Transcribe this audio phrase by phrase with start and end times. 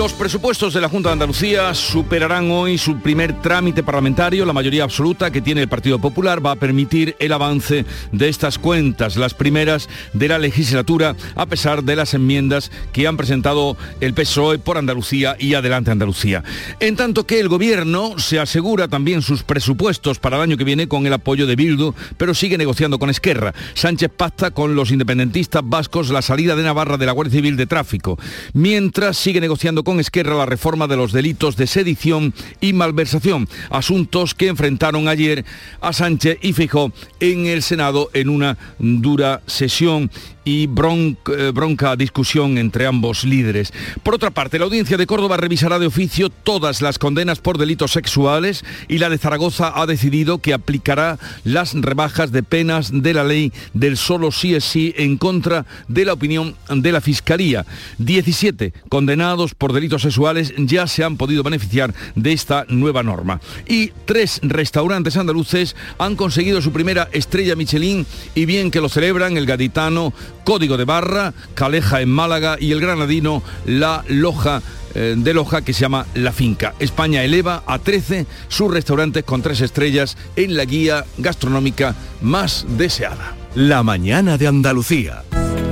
[0.00, 4.46] Los presupuestos de la Junta de Andalucía superarán hoy su primer trámite parlamentario.
[4.46, 8.58] La mayoría absoluta que tiene el Partido Popular va a permitir el avance de estas
[8.58, 14.14] cuentas, las primeras de la legislatura, a pesar de las enmiendas que han presentado el
[14.14, 16.44] PSOE por Andalucía y Adelante Andalucía.
[16.80, 20.88] En tanto que el Gobierno se asegura también sus presupuestos para el año que viene
[20.88, 23.52] con el apoyo de Bildu, pero sigue negociando con Esquerra.
[23.74, 27.66] Sánchez pacta con los independentistas vascos la salida de Navarra de la Guardia Civil de
[27.66, 28.18] Tráfico,
[28.54, 33.48] mientras sigue negociando con con Esquerra la reforma de los delitos de sedición y malversación,
[33.70, 35.44] asuntos que enfrentaron ayer
[35.80, 40.08] a Sánchez y Fijó en el Senado en una dura sesión
[40.44, 43.72] y eh, bronca, discusión entre ambos líderes.
[44.02, 47.92] Por otra parte, la audiencia de Córdoba revisará de oficio todas las condenas por delitos
[47.92, 53.24] sexuales y la de Zaragoza ha decidido que aplicará las rebajas de penas de la
[53.24, 57.66] ley del solo sí es sí en contra de la opinión de la Fiscalía.
[57.98, 63.40] 17 condenados por delitos sexuales ya se han podido beneficiar de esta nueva norma.
[63.68, 69.36] Y tres restaurantes andaluces han conseguido su primera estrella Michelin y bien que lo celebran
[69.36, 70.12] el gaditano
[70.44, 74.62] Código de Barra, Caleja en Málaga y el granadino La Loja
[74.94, 76.74] eh, de Loja que se llama La Finca.
[76.78, 83.36] España eleva a 13 sus restaurantes con tres estrellas en la guía gastronómica más deseada.
[83.54, 85.22] La mañana de Andalucía.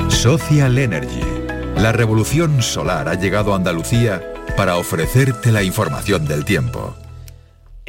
[0.08, 1.22] Social Energy.
[1.76, 4.22] La revolución solar ha llegado a Andalucía
[4.56, 6.96] para ofrecerte la información del tiempo.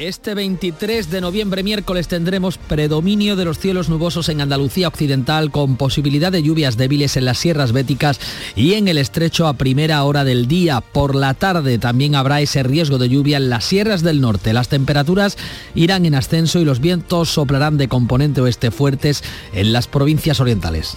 [0.00, 5.76] Este 23 de noviembre, miércoles, tendremos predominio de los cielos nubosos en Andalucía Occidental con
[5.76, 8.18] posibilidad de lluvias débiles en las sierras béticas
[8.56, 10.80] y en el estrecho a primera hora del día.
[10.80, 14.54] Por la tarde también habrá ese riesgo de lluvia en las sierras del norte.
[14.54, 15.36] Las temperaturas
[15.74, 19.22] irán en ascenso y los vientos soplarán de componente oeste fuertes
[19.52, 20.96] en las provincias orientales.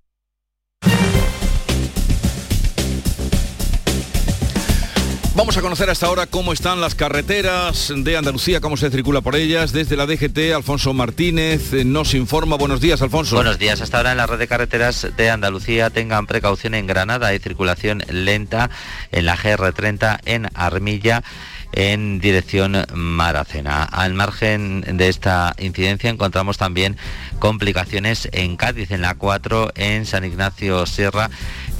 [5.41, 9.35] Vamos a conocer hasta ahora cómo están las carreteras de Andalucía, cómo se circula por
[9.35, 9.71] ellas.
[9.71, 12.57] Desde la DGT, Alfonso Martínez eh, nos informa.
[12.57, 13.37] Buenos días, Alfonso.
[13.37, 13.81] Buenos días.
[13.81, 17.29] Hasta ahora en la red de carreteras de Andalucía tengan precaución en Granada.
[17.29, 18.69] Hay circulación lenta
[19.11, 21.23] en la GR30 en Armilla
[21.73, 23.83] en dirección Maracena.
[23.83, 26.97] Al margen de esta incidencia encontramos también
[27.39, 31.29] complicaciones en Cádiz, en la 4, en San Ignacio Sierra,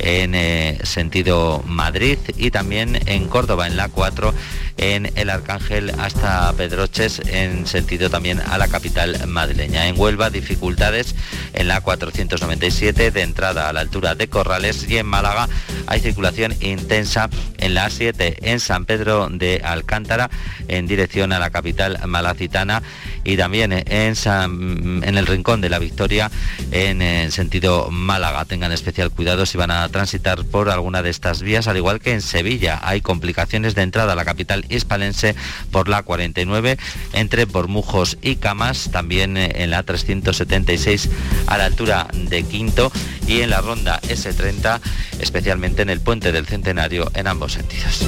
[0.01, 4.33] en eh, sentido Madrid y también en Córdoba, en la 4,
[4.77, 9.87] en el Arcángel hasta Pedroches, en sentido también a la capital madrileña.
[9.87, 11.15] En Huelva, dificultades
[11.53, 15.47] en la 497 de entrada a la altura de Corrales y en Málaga
[15.87, 20.29] hay circulación intensa en la 7 en San Pedro de Alcántara
[20.67, 22.81] en dirección a la capital malacitana
[23.23, 26.31] y también en, en el Rincón de la Victoria
[26.71, 28.45] en, en eh, sentido Málaga.
[28.45, 32.13] Tengan especial cuidado si van a transitar por alguna de estas vías, al igual que
[32.13, 35.35] en Sevilla hay complicaciones de entrada a la capital hispalense
[35.71, 36.77] por la 49
[37.13, 41.09] entre Bormujos y Camas, también eh, en la 376
[41.47, 42.91] a la altura de Quinto
[43.27, 44.79] y en la ronda S30,
[45.19, 48.05] especialmente en el puente del Centenario en ambos sentidos.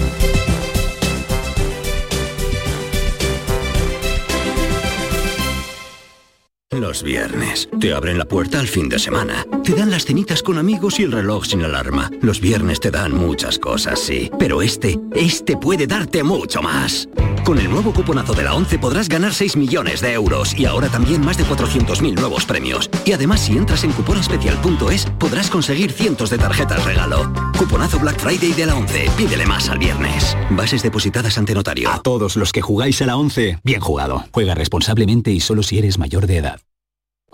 [6.84, 7.70] Los viernes.
[7.80, 9.46] Te abren la puerta al fin de semana.
[9.64, 12.12] Te dan las cenitas con amigos y el reloj sin alarma.
[12.22, 14.30] Los viernes te dan muchas cosas, sí.
[14.38, 17.08] Pero este, este puede darte mucho más.
[17.46, 20.90] Con el nuevo cuponazo de la 11 podrás ganar 6 millones de euros y ahora
[20.90, 22.90] también más de 400.000 nuevos premios.
[23.06, 27.32] Y además si entras en cuponespecial.es podrás conseguir cientos de tarjetas regalo.
[27.58, 29.10] Cuponazo Black Friday de la 11.
[29.16, 30.36] Pídele más al viernes.
[30.50, 31.90] Bases depositadas ante notario.
[31.90, 34.26] A todos los que jugáis a la 11, bien jugado.
[34.34, 36.60] Juega responsablemente y solo si eres mayor de edad.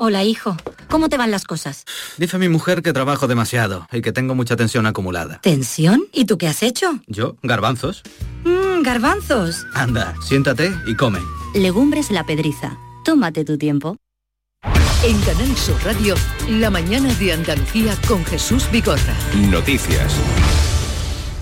[0.01, 0.55] Hola, hijo.
[0.87, 1.83] ¿Cómo te van las cosas?
[2.17, 5.41] Dice mi mujer que trabajo demasiado y que tengo mucha tensión acumulada.
[5.41, 6.05] ¿Tensión?
[6.13, 7.01] ¿Y tú qué has hecho?
[7.07, 8.03] Yo, garbanzos.
[8.45, 9.65] Mmm, garbanzos.
[9.73, 11.19] Anda, siéntate y come.
[11.53, 12.77] Legumbres la pedriza.
[13.03, 13.97] Tómate tu tiempo.
[15.03, 16.15] En Canal Sur Radio,
[16.47, 19.17] la mañana de Andalucía con Jesús Bigorra.
[19.49, 20.15] Noticias.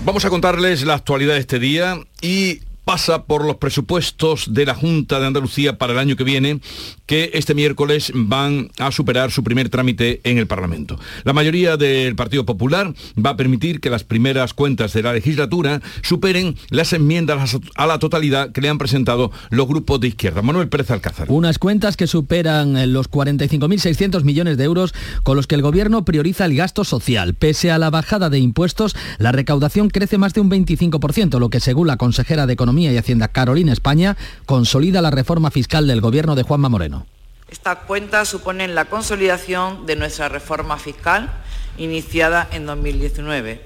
[0.04, 4.74] Vamos a contarles la actualidad de este día y pasa por los presupuestos de la
[4.74, 6.60] Junta de Andalucía para el año que viene,
[7.04, 10.98] que este miércoles van a superar su primer trámite en el Parlamento.
[11.24, 15.82] La mayoría del Partido Popular va a permitir que las primeras cuentas de la legislatura
[16.00, 20.40] superen las enmiendas a la totalidad que le han presentado los grupos de izquierda.
[20.40, 21.26] Manuel Pérez Alcázar.
[21.30, 24.94] Unas cuentas que superan los 45.600 millones de euros
[25.24, 27.34] con los que el Gobierno prioriza el gasto social.
[27.34, 31.60] Pese a la bajada de impuestos, la recaudación crece más de un 25%, lo que
[31.60, 34.16] según la consejera de Economía y Hacienda Carolina España
[34.46, 37.06] consolida la reforma fiscal del gobierno de Juanma Moreno.
[37.50, 41.30] Estas cuentas suponen la consolidación de nuestra reforma fiscal
[41.78, 43.60] iniciada en 2019.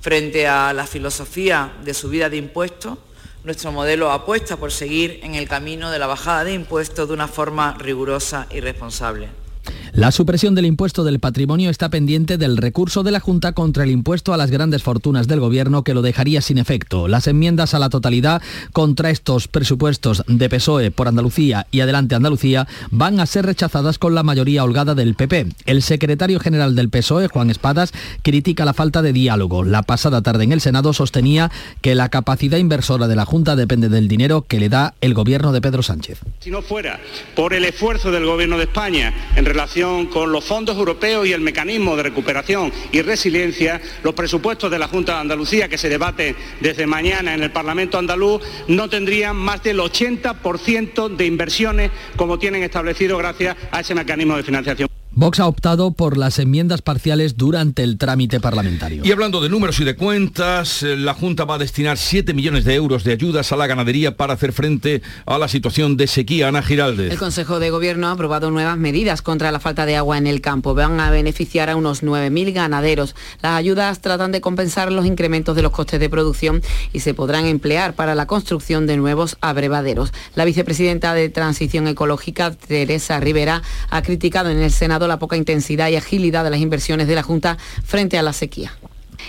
[0.00, 2.98] Frente a la filosofía de subida de impuestos,
[3.44, 7.28] nuestro modelo apuesta por seguir en el camino de la bajada de impuestos de una
[7.28, 9.43] forma rigurosa y responsable.
[9.92, 13.90] La supresión del impuesto del patrimonio está pendiente del recurso de la Junta contra el
[13.90, 17.06] impuesto a las grandes fortunas del Gobierno que lo dejaría sin efecto.
[17.06, 22.66] Las enmiendas a la totalidad contra estos presupuestos de PSOE por Andalucía y Adelante Andalucía
[22.90, 25.46] van a ser rechazadas con la mayoría holgada del PP.
[25.66, 29.62] El secretario general del PSOE, Juan Espadas, critica la falta de diálogo.
[29.62, 31.50] La pasada tarde en el Senado sostenía
[31.80, 35.52] que la capacidad inversora de la Junta depende del dinero que le da el Gobierno
[35.52, 36.20] de Pedro Sánchez.
[36.40, 36.98] Si no fuera
[37.36, 41.40] por el esfuerzo del Gobierno de España en relación con los fondos europeos y el
[41.40, 46.34] mecanismo de recuperación y resiliencia, los presupuestos de la Junta de Andalucía, que se debate
[46.60, 52.64] desde mañana en el Parlamento andaluz, no tendrían más del 80% de inversiones como tienen
[52.64, 54.93] establecido gracias a ese mecanismo de financiación.
[55.16, 59.02] Vox ha optado por las enmiendas parciales durante el trámite parlamentario.
[59.04, 62.64] Y hablando de números y de cuentas, eh, la Junta va a destinar 7 millones
[62.64, 66.48] de euros de ayudas a la ganadería para hacer frente a la situación de sequía.
[66.48, 67.12] Ana Giralde.
[67.12, 70.40] El Consejo de Gobierno ha aprobado nuevas medidas contra la falta de agua en el
[70.40, 70.74] campo.
[70.74, 73.14] Van a beneficiar a unos 9.000 ganaderos.
[73.40, 76.60] Las ayudas tratan de compensar los incrementos de los costes de producción
[76.92, 80.12] y se podrán emplear para la construcción de nuevos abrevaderos.
[80.34, 85.88] La vicepresidenta de Transición Ecológica, Teresa Rivera, ha criticado en el Senado la poca intensidad
[85.88, 88.72] y agilidad de las inversiones de la Junta frente a la sequía.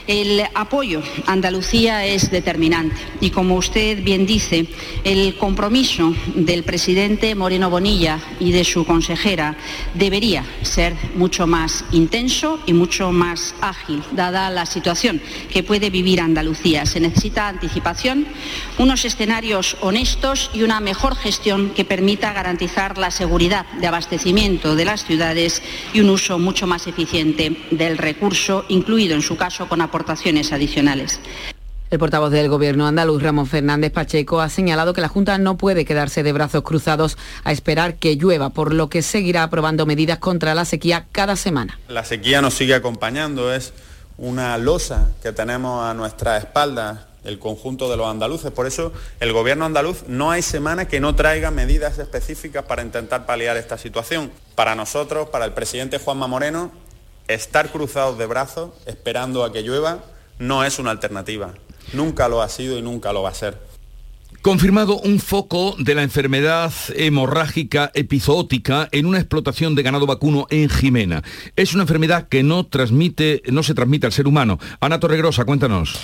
[0.08, 4.68] El apoyo a Andalucía es determinante y, como usted bien dice,
[5.04, 9.58] el compromiso del presidente Moreno Bonilla y de su consejera
[9.96, 15.20] debería ser mucho más intenso y mucho más ágil, dada la situación
[15.52, 16.86] que puede vivir Andalucía.
[16.86, 18.28] Se necesita anticipación,
[18.78, 24.86] unos escenarios honestos y una mejor gestión que permita garantizar la seguridad de abastecimiento de
[24.86, 25.64] las ciudades
[25.94, 31.22] y un uso mucho más eficiente del recurso, incluido en su caso con aportaciones adicionales.
[31.90, 35.86] El portavoz del Gobierno andaluz, Ramón Fernández Pacheco, ha señalado que la Junta no puede
[35.86, 40.54] quedarse de brazos cruzados a esperar que llueva, por lo que seguirá aprobando medidas contra
[40.54, 41.80] la sequía cada semana.
[41.88, 43.72] La sequía nos sigue acompañando, es
[44.18, 48.52] una losa que tenemos a nuestra espalda el conjunto de los andaluces.
[48.52, 53.26] Por eso el Gobierno andaluz no hay semana que no traiga medidas específicas para intentar
[53.26, 54.30] paliar esta situación.
[54.56, 56.72] Para nosotros, para el presidente Juanma Moreno,
[57.28, 60.04] estar cruzados de brazos esperando a que llueva
[60.40, 61.54] no es una alternativa.
[61.94, 63.58] Nunca lo ha sido y nunca lo va a ser.
[64.42, 70.70] Confirmado un foco de la enfermedad hemorrágica epizootica en una explotación de ganado vacuno en
[70.70, 71.24] Jimena.
[71.56, 74.60] Es una enfermedad que no transmite, no se transmite al ser humano.
[74.80, 76.00] Ana Torregrosa, cuéntanos.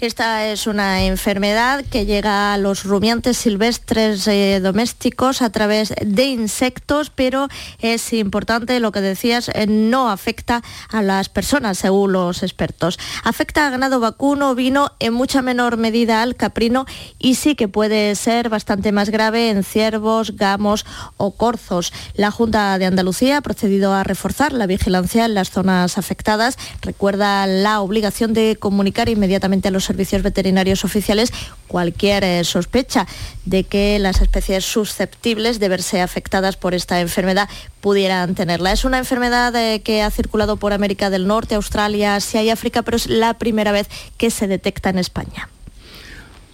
[0.00, 6.24] Esta es una enfermedad que llega a los rumiantes silvestres eh, domésticos a través de
[6.24, 7.48] insectos, pero
[7.80, 12.98] es importante lo que decías, eh, no afecta a las personas, según los expertos.
[13.24, 16.86] Afecta a ganado vacuno, vino, en mucha menor medida al caprino
[17.18, 20.86] y sí que puede ser bastante más grave en ciervos, gamos
[21.18, 21.92] o corzos.
[22.14, 26.56] La Junta de Andalucía ha procedido a reforzar la vigilancia en las zonas afectadas.
[26.80, 31.32] Recuerda la obligación de comunicar inmediatamente a los servicios veterinarios oficiales
[31.66, 33.06] cualquier eh, sospecha
[33.44, 37.48] de que las especies susceptibles de verse afectadas por esta enfermedad
[37.80, 38.70] pudieran tenerla.
[38.70, 42.82] Es una enfermedad eh, que ha circulado por América del Norte, Australia, Asia y África,
[42.82, 45.48] pero es la primera vez que se detecta en España.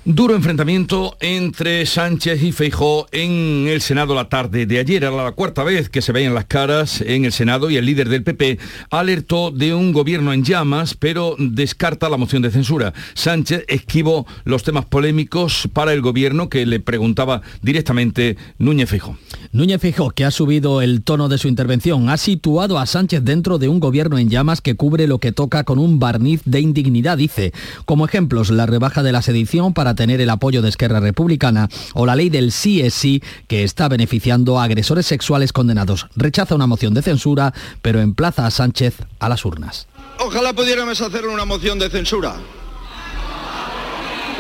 [0.09, 5.03] Duro enfrentamiento entre Sánchez y Feijó en el Senado la tarde de ayer.
[5.03, 8.09] Era la cuarta vez que se veían las caras en el Senado y el líder
[8.09, 8.61] del PP
[8.91, 12.95] alertó de un gobierno en llamas, pero descarta la moción de censura.
[13.15, 19.19] Sánchez esquivó los temas polémicos para el gobierno que le preguntaba directamente Núñez Feijó.
[19.51, 23.59] Núñez Feijó, que ha subido el tono de su intervención, ha situado a Sánchez dentro
[23.59, 27.19] de un gobierno en llamas que cubre lo que toca con un barniz de indignidad,
[27.19, 27.53] dice.
[27.87, 32.07] Como ejemplos, la rebaja de la sedición para tener el apoyo de Esquerra Republicana o
[32.07, 36.07] la ley del sí es sí que está beneficiando a agresores sexuales condenados.
[36.15, 39.89] Rechaza una moción de censura, pero emplaza a Sánchez a las urnas.
[40.21, 42.37] Ojalá pudiéramos hacer una moción de censura.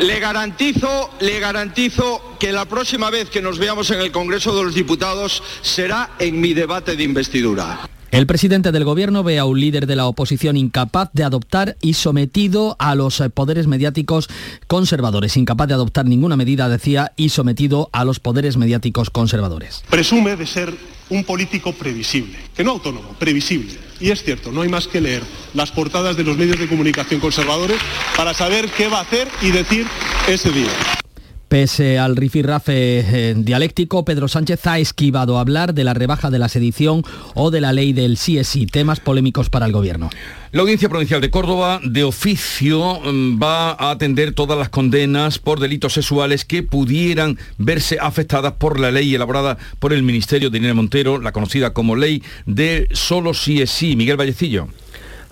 [0.01, 4.63] Le garantizo, le garantizo que la próxima vez que nos veamos en el Congreso de
[4.63, 7.89] los Diputados será en mi debate de investidura.
[8.17, 11.93] El presidente del gobierno ve a un líder de la oposición incapaz de adoptar y
[11.93, 14.31] sometido a los poderes mediáticos
[14.67, 15.37] conservadores.
[15.37, 19.83] Incapaz de adoptar ninguna medida, decía, y sometido a los poderes mediáticos conservadores.
[19.91, 20.75] Presume de ser
[21.11, 23.75] un político previsible, que no autónomo, previsible.
[24.01, 27.21] Y es cierto, no hay más que leer las portadas de los medios de comunicación
[27.21, 27.77] conservadores
[28.17, 29.87] para saber qué va a hacer y decir
[30.27, 30.71] ese día.
[31.49, 36.49] Pese al rifirrafe eh, dialéctico, Pedro Sánchez ha esquivado hablar de la rebaja de la
[36.49, 40.11] sedición o de la ley del sí es sí, temas polémicos para el gobierno.
[40.51, 45.61] La Audiencia Provincial de Córdoba, de oficio, mm, va a atender todas las condenas por
[45.61, 50.75] delitos sexuales que pudieran verse afectadas por la ley elaborada por el Ministerio de Inés
[50.75, 53.95] Montero, la conocida como ley de solo sí es sí.
[53.95, 54.67] Miguel Vallecillo.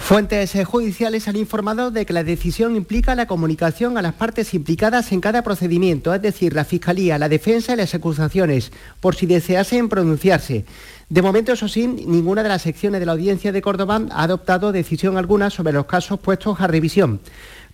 [0.04, 5.10] Fuentes judiciales han informado de que la decisión implica la comunicación a las partes implicadas
[5.12, 8.70] en cada procedimiento, es decir, la Fiscalía, la defensa y las acusaciones,
[9.00, 10.66] por si deseasen pronunciarse.
[11.08, 14.72] De momento, eso sí, ninguna de las secciones de la Audiencia de Córdoba ha adoptado
[14.72, 17.20] decisión alguna sobre los casos puestos a revisión.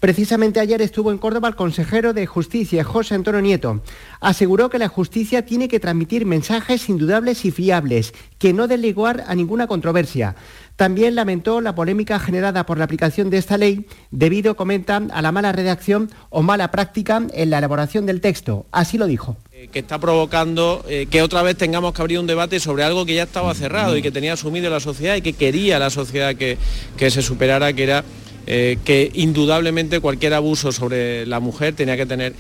[0.01, 3.83] Precisamente ayer estuvo en Córdoba el consejero de Justicia, José Antonio Nieto.
[4.21, 8.81] Aseguró que la justicia tiene que transmitir mensajes indudables y fiables, que no den
[9.27, 10.37] a ninguna controversia.
[10.77, 15.33] También lamentó la polémica generada por la aplicación de esta ley debido, comentan, a la
[15.33, 18.65] mala redacción o mala práctica en la elaboración del texto.
[18.73, 22.27] Así lo dijo eh, que está provocando eh, que otra vez tengamos que abrir un
[22.27, 25.35] debate sobre algo que ya estaba cerrado y que tenía asumido la sociedad y que
[25.35, 26.57] quería la sociedad que,
[26.97, 28.03] que se superara, que era
[28.47, 32.35] eh, que indudablemente cualquier abuso sobre la mujer tenía que tener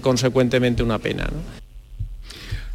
[0.00, 1.28] consecuentemente una pena.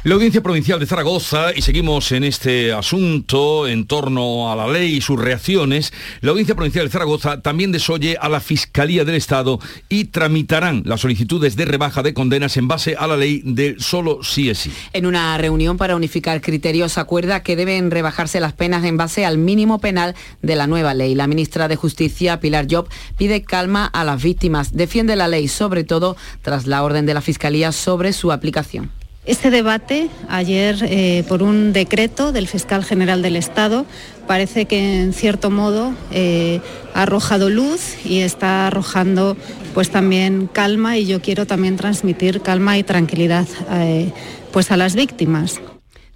[0.02, 4.96] La Audiencia Provincial de Zaragoza, y seguimos en este asunto en torno a la ley
[4.96, 5.92] y sus reacciones,
[6.22, 9.58] la Audiencia Provincial de Zaragoza también desoye a la Fiscalía del Estado
[9.90, 14.20] y tramitarán las solicitudes de rebaja de condenas en base a la ley de solo
[14.22, 14.72] sí es sí.
[14.94, 19.36] En una reunión para unificar criterios acuerda que deben rebajarse las penas en base al
[19.36, 21.14] mínimo penal de la nueva ley.
[21.14, 22.88] La ministra de Justicia, Pilar Job,
[23.18, 27.20] pide calma a las víctimas, defiende la ley sobre todo tras la orden de la
[27.20, 28.99] Fiscalía sobre su aplicación.
[29.30, 33.86] Este debate, ayer eh, por un decreto del fiscal general del Estado,
[34.26, 36.60] parece que en cierto modo eh,
[36.94, 39.36] ha arrojado luz y está arrojando
[39.72, 44.10] pues también calma y yo quiero también transmitir calma y tranquilidad eh,
[44.50, 45.60] pues a las víctimas.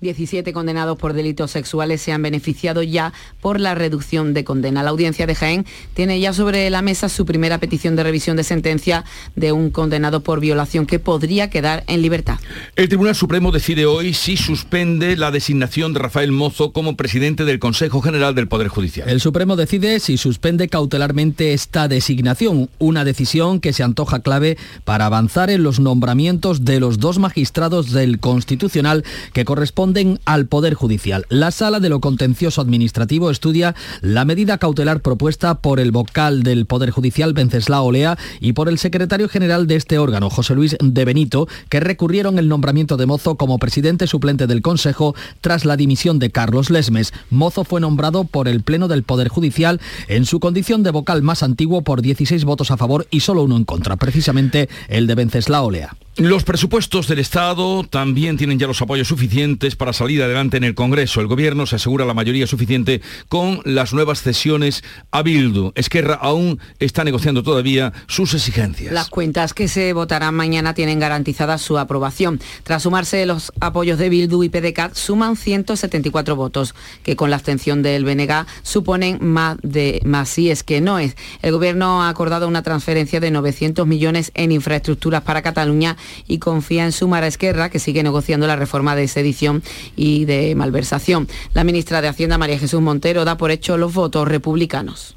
[0.04, 4.82] 17 condenados por delitos sexuales se han beneficiado ya por la reducción de condena.
[4.82, 8.44] La audiencia de Jaén tiene ya sobre la mesa su primera petición de revisión de
[8.44, 12.38] sentencia de un condenado por violación que podría quedar en libertad.
[12.76, 17.58] El Tribunal Supremo decide hoy si suspende la designación de Rafael Mozo como presidente del
[17.58, 19.08] Consejo General del Poder Judicial.
[19.08, 25.06] El Supremo decide si suspende cautelarmente esta designación, una decisión que se antoja clave para
[25.06, 29.93] avanzar en los nombramientos de los dos magistrados del Constitucional que corresponden
[30.24, 31.24] al Poder Judicial.
[31.28, 36.66] La Sala de lo Contencioso Administrativo estudia la medida cautelar propuesta por el vocal del
[36.66, 41.04] Poder Judicial, Venceslao Olea, y por el secretario general de este órgano, José Luis de
[41.04, 46.18] Benito, que recurrieron el nombramiento de Mozo como presidente suplente del Consejo tras la dimisión
[46.18, 47.12] de Carlos Lesmes.
[47.30, 51.44] Mozo fue nombrado por el Pleno del Poder Judicial en su condición de vocal más
[51.44, 55.66] antiguo por 16 votos a favor y solo uno en contra, precisamente el de Venceslao
[55.66, 55.94] Olea.
[56.16, 60.76] Los presupuestos del Estado también tienen ya los apoyos suficientes para salir adelante en el
[60.76, 61.20] Congreso.
[61.20, 65.72] El Gobierno se asegura la mayoría suficiente con las nuevas cesiones a Bildu.
[65.74, 68.92] Esquerra aún está negociando todavía sus exigencias.
[68.92, 72.38] Las cuentas que se votarán mañana tienen garantizada su aprobación.
[72.62, 77.82] Tras sumarse los apoyos de Bildu y PDCAT, suman 174 votos, que con la abstención
[77.82, 81.16] del BNG suponen más de más sí es que no es.
[81.42, 86.84] El Gobierno ha acordado una transferencia de 900 millones en infraestructuras para Cataluña y confía
[86.84, 89.62] en Sumar Esquerra, que sigue negociando la reforma de sedición
[89.96, 91.28] y de malversación.
[91.52, 95.16] La ministra de Hacienda, María Jesús Montero, da por hecho los votos republicanos.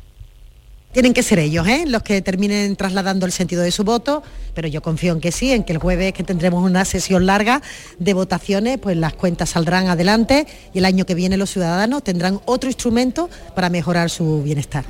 [0.98, 1.84] Tienen que ser ellos ¿eh?
[1.86, 4.24] los que terminen trasladando el sentido de su voto,
[4.56, 7.62] pero yo confío en que sí, en que el jueves que tendremos una sesión larga
[8.00, 12.40] de votaciones, pues las cuentas saldrán adelante y el año que viene los ciudadanos tendrán
[12.46, 14.86] otro instrumento para mejorar su bienestar.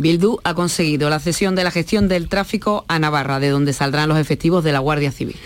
[0.00, 4.08] Bildu ha conseguido la cesión de la gestión del tráfico a Navarra, de donde saldrán
[4.08, 5.36] los efectivos de la Guardia Civil.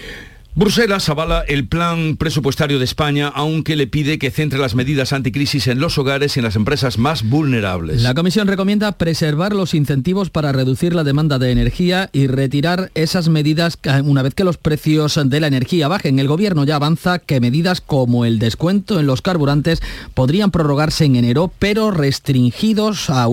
[0.57, 5.67] Bruselas avala el plan presupuestario de España, aunque le pide que centre las medidas anticrisis
[5.67, 8.03] en los hogares y en las empresas más vulnerables.
[8.03, 13.29] La Comisión recomienda preservar los incentivos para reducir la demanda de energía y retirar esas
[13.29, 16.21] medidas una vez que los precios de la energía bajen.
[16.21, 19.83] El Gobierno ya avanza que medidas como el descuento en los carburantes
[20.15, 23.27] podrían prorrogarse en enero, pero restringidos a,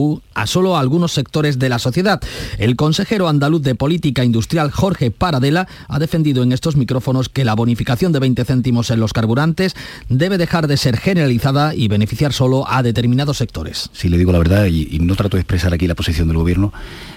[0.48, 2.20] solo algunos sectores de la sociedad.
[2.58, 7.56] El consejero andaluz de Política Industrial, Jorge Paradela, ha defendido en estos micrófonos que la
[7.56, 9.76] bonificación de 20 céntimos en los carburantes
[10.10, 13.90] debe dejar de ser generalizada y beneficiar solo a determinados sectores.
[13.94, 16.72] Si le digo la verdad y, no trato de expresar aquí la posición del Gobierno,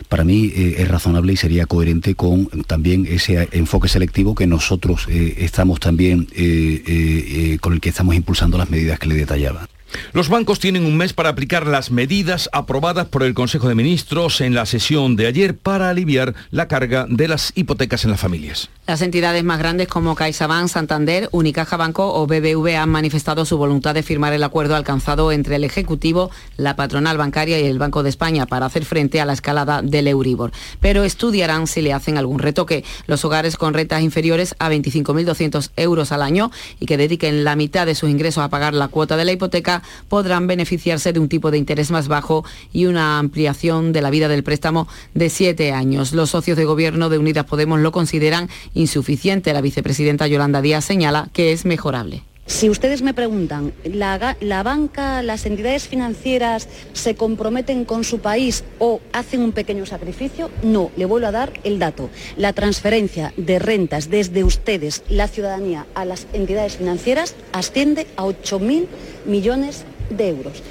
[0.08, 5.06] para mí eh, es razonable y sería coherente con también ese enfoque selectivo que nosotros
[5.08, 9.68] eh, estamos también, eh, con el que estamos impulsando las medidas que le detallaba.
[10.12, 14.40] Los bancos tienen un mes para aplicar las medidas aprobadas por el Consejo de Ministros
[14.40, 18.68] en la sesión de ayer para aliviar la carga de las hipotecas en las familias.
[18.86, 23.94] Las entidades más grandes como CaixaBank, Santander, Unicaja Banco o BBV han manifestado su voluntad
[23.94, 28.10] de firmar el acuerdo alcanzado entre el Ejecutivo, la patronal bancaria y el Banco de
[28.10, 30.52] España para hacer frente a la escalada del Euribor.
[30.80, 32.84] Pero estudiarán si le hacen algún retoque.
[33.06, 37.86] Los hogares con rentas inferiores a 25.200 euros al año y que dediquen la mitad
[37.86, 41.50] de sus ingresos a pagar la cuota de la hipoteca podrán beneficiarse de un tipo
[41.50, 46.12] de interés más bajo y una ampliación de la vida del préstamo de siete años.
[46.12, 49.52] Los socios de gobierno de Unidas Podemos lo consideran insuficiente.
[49.52, 52.22] La vicepresidenta Yolanda Díaz señala que es mejorable.
[52.46, 59.00] Si ustedes me preguntan, ¿la, banca, las entidades financieras se comprometen con su país o
[59.14, 60.50] hacen un pequeño sacrificio?
[60.62, 62.10] No, le vuelvo a dar el dato.
[62.36, 68.88] La transferencia de rentas desde ustedes, la ciudadanía, a las entidades financieras asciende a 8.000
[69.24, 70.62] millones de euros.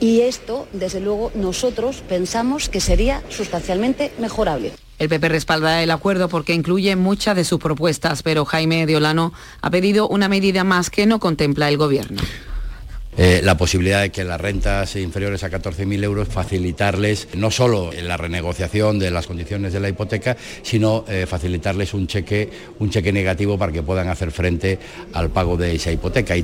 [0.00, 4.72] Y esto, desde luego, nosotros pensamos que sería sustancialmente mejorable.
[4.98, 9.70] El PP respalda el acuerdo porque incluye muchas de sus propuestas, pero Jaime Diolano ha
[9.70, 12.20] pedido una medida más que no contempla el Gobierno.
[13.16, 18.16] Eh, la posibilidad de que las rentas inferiores a 14.000 euros facilitarles no solo la
[18.16, 23.58] renegociación de las condiciones de la hipoteca, sino eh, facilitarles un cheque, un cheque negativo
[23.58, 24.78] para que puedan hacer frente
[25.12, 26.36] al pago de esa hipoteca.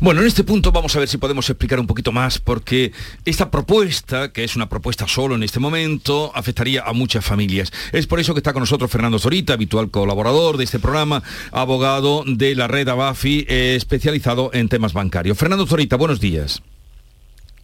[0.00, 2.92] Bueno, en este punto vamos a ver si podemos explicar un poquito más, porque
[3.24, 7.72] esta propuesta, que es una propuesta solo en este momento, afectaría a muchas familias.
[7.92, 12.24] Es por eso que está con nosotros Fernando Zorita, habitual colaborador de este programa, abogado
[12.26, 15.38] de la red ABAFI, eh, especializado en temas bancarios.
[15.38, 16.62] Fernando Zorita, buenos días.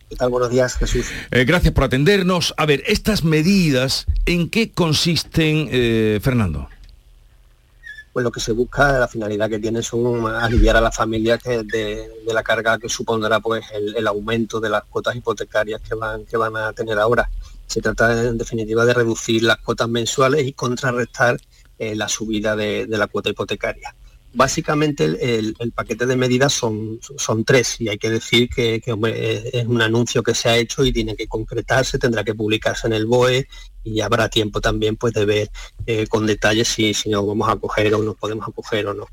[0.09, 0.31] ¿Qué tal?
[0.31, 1.07] Buenos días, Jesús.
[1.31, 2.53] Eh, gracias por atendernos.
[2.57, 6.69] A ver, estas medidas, ¿en qué consisten, eh, Fernando?
[8.13, 12.11] Pues lo que se busca, la finalidad que tiene son aliviar a las familias de,
[12.27, 16.57] la carga que supondrá pues el, aumento de las cuotas hipotecarias que van, que van
[16.57, 17.29] a tener ahora.
[17.67, 21.41] Se trata en definitiva de reducir las cuotas mensuales y contrarrestar
[21.79, 23.95] eh, la subida de la cuota hipotecaria.
[24.33, 29.83] Básicamente el, paquete de medidas son, son tres y hay que decir que, es un
[29.83, 33.49] anuncio que se ha hecho y tiene que concretarse, tendrá que publicarse en el BOE
[33.83, 35.51] y habrá tiempo también pues, de ver
[35.87, 39.07] eh, con detalles si, si nos vamos a acoger o no podemos acoger o no.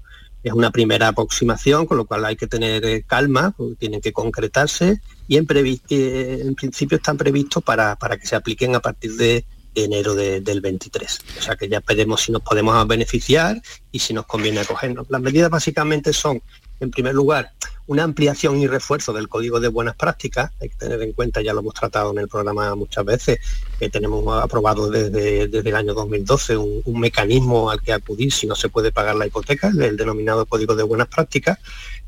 [0.44, 5.02] Es una primera aproximación, con lo cual hay que tener eh, calma, tienen que concretarse
[5.28, 9.46] y en, en principio están previstos para, para que se apliquen a partir de
[9.84, 11.20] enero del 23.
[11.40, 13.62] O sea que ya veremos si nos podemos beneficiar
[13.92, 15.08] y si nos conviene acogernos.
[15.10, 16.42] Las medidas básicamente son,
[16.80, 17.52] en primer lugar,
[17.88, 20.52] una ampliación y refuerzo del código de buenas prácticas.
[20.62, 23.40] Hay que tener en cuenta, ya lo hemos tratado en el programa muchas veces,
[23.80, 28.70] que tenemos aprobado desde, el año 2012 un, mecanismo al que acudir si no se
[28.70, 31.60] puede pagar la hipoteca, el denominado código de buenas prácticas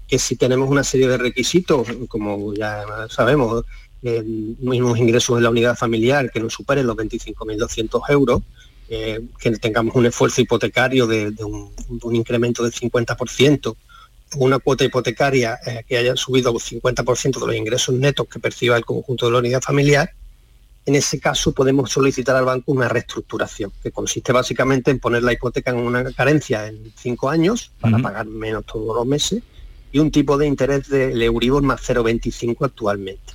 [0.09, 3.63] que si tenemos una serie de requisitos, como ya sabemos,
[4.01, 8.41] eh, mismos ingresos en la unidad familiar que no superen los 25.200 euros,
[8.89, 13.75] eh, que tengamos un esfuerzo hipotecario de, un, incremento del 50%,
[14.37, 18.77] una cuota hipotecaria eh, que haya subido un 50% de los ingresos netos que perciba
[18.77, 20.11] el conjunto de la unidad familiar,
[20.85, 25.33] en ese caso podemos solicitar al banco una reestructuración, que consiste básicamente en poner la
[25.33, 29.43] hipoteca en una carencia en cinco años para pagar menos todos los meses
[29.91, 33.33] y un tipo de interés del Euribor más 0,25 actualmente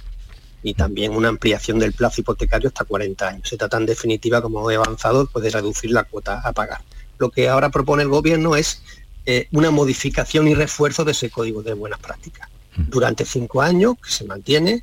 [0.64, 3.48] y también una ampliación del plazo hipotecario hasta 40 años.
[3.48, 6.80] Se trata en definitiva, como he avanzado, pues de reducir la cuota a pagar.
[7.18, 8.82] Lo que ahora propone el gobierno es
[9.26, 12.48] eh, una modificación y refuerzo de ese código de buenas prácticas.
[12.76, 14.82] Durante cinco años, que se mantiene,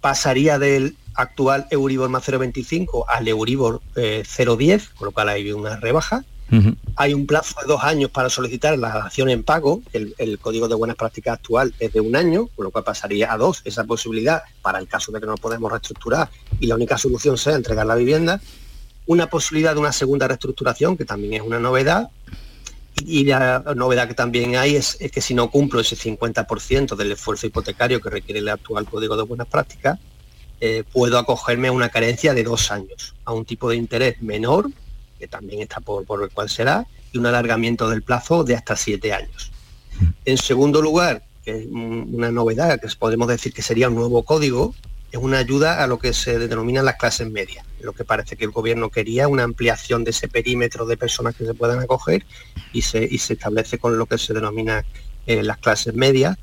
[0.00, 5.76] pasaría del actual Euribor más 0,25 al Euribor 0,10, eh, con lo cual hay una
[5.76, 6.24] rebaja,
[6.96, 9.82] hay un plazo de dos años para solicitar la acción en pago.
[9.92, 13.36] El, código de buenas prácticas actual es de un año, con lo cual pasaría a
[13.36, 17.38] dos esa posibilidad para el caso de que no podemos reestructurar y la única solución
[17.38, 18.40] sea entregar la vivienda.
[19.06, 22.10] Una posibilidad de una segunda reestructuración, que también es una novedad,
[23.04, 27.46] y la novedad que también hay es, que si no cumplo ese 50% del esfuerzo
[27.46, 29.98] hipotecario que requiere el actual Código de Buenas Prácticas,
[30.60, 34.70] eh, puedo acogerme a una carencia de dos años, a un tipo de interés menor,
[35.20, 38.74] que también está por, por el cual será, y un alargamiento del plazo de hasta
[38.74, 39.52] siete años.
[40.24, 44.74] En segundo lugar, que es una novedad, que podemos decir que sería un nuevo código,
[45.12, 47.66] es una ayuda a lo que se denominan las clases medias.
[47.80, 51.44] Lo que parece que el gobierno quería una ampliación de ese perímetro de personas que
[51.44, 52.24] se puedan acoger
[52.72, 54.84] y se, se establece con lo que se denomina
[55.26, 56.38] eh, las clases medias,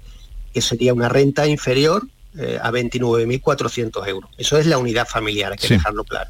[0.54, 4.30] que sería una renta inferior eh, a 29.400 euros.
[4.38, 6.30] Eso es la unidad familiar, hay que dejarlo claro.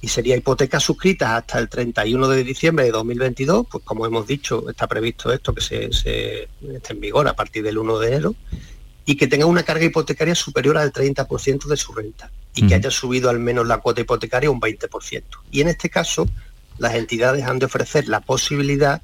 [0.00, 4.68] Y sería hipotecas suscritas hasta el 31 de diciembre de 2022, pues como hemos dicho,
[4.68, 8.34] está previsto esto que se, se esté en vigor a partir del 1 de enero
[9.04, 12.90] y que tenga una carga hipotecaria superior al 30% de su renta y que haya
[12.90, 15.22] subido al menos la cuota hipotecaria un 20%.
[15.50, 16.26] Y en este caso,
[16.78, 19.02] las entidades han de ofrecer la posibilidad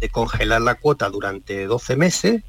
[0.00, 2.42] de congelar la cuota durante 12 meses,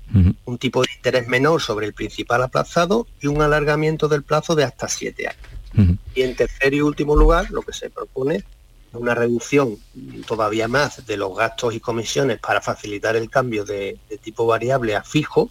[0.45, 4.63] un tipo de interés menor sobre el principal aplazado y un alargamiento del plazo de
[4.63, 5.41] hasta 7 años.
[6.13, 8.43] Y en tercer y último lugar, lo que se propone es
[8.93, 9.77] una reducción
[10.27, 15.03] todavía más de los gastos y comisiones para facilitar el cambio de tipo variable a
[15.03, 15.49] fijo,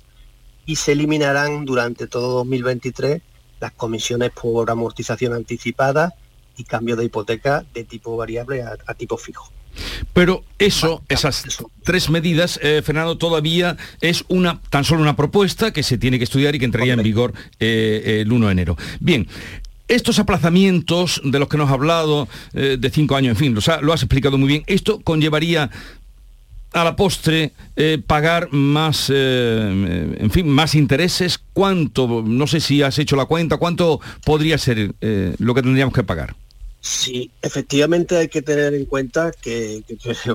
[0.67, 3.21] y se eliminarán durante todo 2023
[3.61, 6.15] las comisiones por amortización anticipada
[6.57, 9.51] y cambio de hipoteca de tipo variable a, tipo fijo.
[10.13, 11.45] Pero eso, esas
[11.83, 16.25] tres medidas, eh, Fernando, todavía es una tan solo una propuesta que se tiene que
[16.25, 18.77] estudiar y que entraría en vigor eh, el 1 de enero.
[19.01, 19.27] Bien,
[19.89, 23.93] estos aplazamientos de los que nos ha hablado, eh, de cinco años, en fin, lo
[23.93, 25.71] has explicado muy bien, ¿esto conllevaría
[26.73, 31.39] a la postre eh, pagar más, eh, en fin, más intereses?
[31.53, 34.95] ¿Cuánto, no sé si has hecho la cuenta, cuánto podría ser
[35.39, 36.35] lo que tendríamos que pagar?
[36.81, 39.83] Sí, efectivamente hay que tener en cuenta que,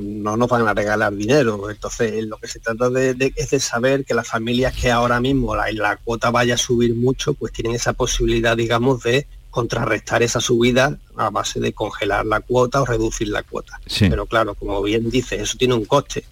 [0.01, 1.69] no nos van a regalar dinero.
[1.69, 5.55] Entonces, lo que se trata de, es de saber que las familias que ahora mismo
[5.55, 10.97] la cuota vaya a subir mucho, pues tienen esa posibilidad, digamos, de contrarrestar esa subida
[11.15, 13.79] a base de congelar la cuota o reducir la cuota.
[13.99, 16.23] Pero claro, como bien dice, eso tiene un coste.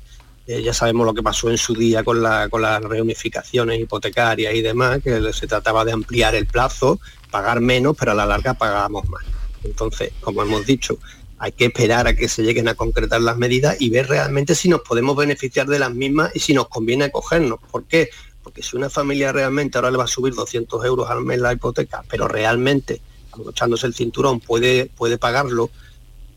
[0.45, 4.53] Eh, ya sabemos lo que pasó en su día con, la, con las reunificaciones hipotecarias
[4.53, 6.99] y demás, que se trataba de ampliar el plazo,
[7.29, 9.25] pagar menos, pero a la larga pagábamos más.
[9.63, 10.97] Entonces, como hemos dicho,
[11.39, 14.69] hay que esperar a que se lleguen a concretar las medidas y ver realmente si
[14.69, 17.59] nos podemos beneficiar de las mismas y si nos conviene acogernos.
[17.69, 18.09] ¿Por qué?
[18.47, 21.51] Porque si una familia realmente ahora le va a subir 200 euros al mes la
[21.51, 23.01] hipoteca, pero realmente,
[23.49, 25.69] echándose el cinturón, puede, puede pagarlo,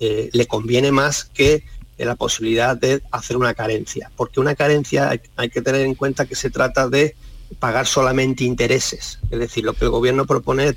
[0.01, 1.63] eh, le conviene más que
[1.99, 4.11] eh, la posibilidad de hacer una carencia.
[4.17, 7.15] Porque una carencia hay, que tener en cuenta que se trata de
[7.61, 9.21] pagar solamente intereses.
[9.31, 10.77] Es decir, lo que el gobierno propone es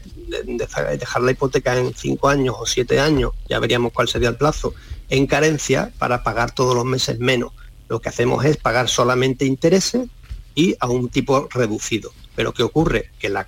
[0.99, 4.75] dejar la hipoteca en cinco años o siete años, ya veríamos cuál sería el plazo,
[5.09, 7.53] en carencia para pagar todos los meses menos.
[7.89, 10.09] Lo que hacemos es pagar solamente intereses
[10.55, 12.11] y a un tipo reducido.
[12.35, 13.11] Pero ¿qué ocurre?
[13.19, 13.47] Que la,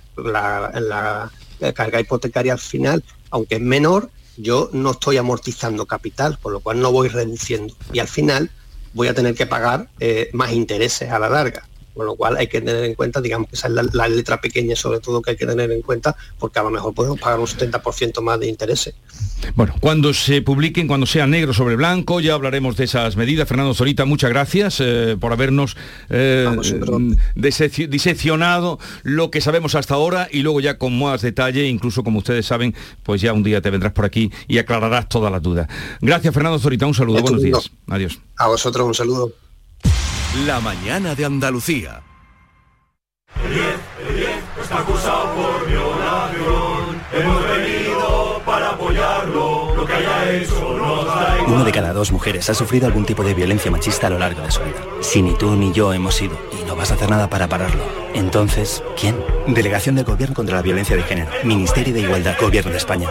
[1.74, 6.80] carga hipotecaria al final, aunque es menor, yo no estoy amortizando capital, con lo cual
[6.80, 7.74] no voy reduciendo.
[7.92, 8.50] Y al final
[8.92, 11.66] voy a tener que pagar eh, más intereses a la larga
[11.96, 14.76] con lo cual hay que tener en cuenta, digamos que esa es la, letra pequeña
[14.76, 17.46] sobre todo que hay que tener en cuenta, porque a lo mejor podemos pagar un
[17.46, 18.94] 70% más de intereses.
[19.54, 23.48] Bueno, cuando se publiquen, cuando sea negro sobre blanco, ya hablaremos de esas medidas.
[23.48, 25.76] Fernando Zorita, muchas gracias eh, por habernos
[26.10, 26.46] eh,
[27.34, 32.44] diseccionado lo que sabemos hasta ahora y luego ya con más detalle, incluso como ustedes
[32.44, 35.68] saben, pues ya un día te vendrás por aquí y aclararás todas las dudas.
[36.02, 37.70] Gracias, Fernando Zorita, un saludo, buenos días.
[37.88, 38.18] Adiós.
[38.36, 39.45] A vosotros un saludo.
[40.44, 42.02] La mañana de Andalucía.
[43.42, 43.66] El 10,
[44.08, 47.00] el 10 está acusado por violación.
[47.10, 49.74] Hemos venido para apoyarlo.
[49.74, 51.52] Lo que haya hecho nos da igual.
[51.54, 54.42] Uno de cada dos mujeres ha sufrido algún tipo de violencia machista a lo largo
[54.42, 54.84] de su vida.
[55.00, 57.82] Si ni tú ni yo hemos sido y no vas a hacer nada para pararlo,
[58.12, 59.16] entonces, ¿quién?
[59.46, 61.30] Delegación del Gobierno contra la Violencia de Género.
[61.44, 62.36] Ministerio de Igualdad.
[62.38, 63.08] Gobierno de España.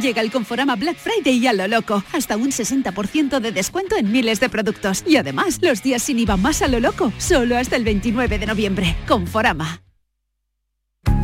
[0.00, 2.02] Llega el Conforama Black Friday y a lo loco.
[2.12, 5.02] Hasta un 60% de descuento en miles de productos.
[5.06, 7.12] Y además, los días sin IVA más a lo loco.
[7.18, 8.96] Solo hasta el 29 de noviembre.
[9.06, 9.82] Conforama.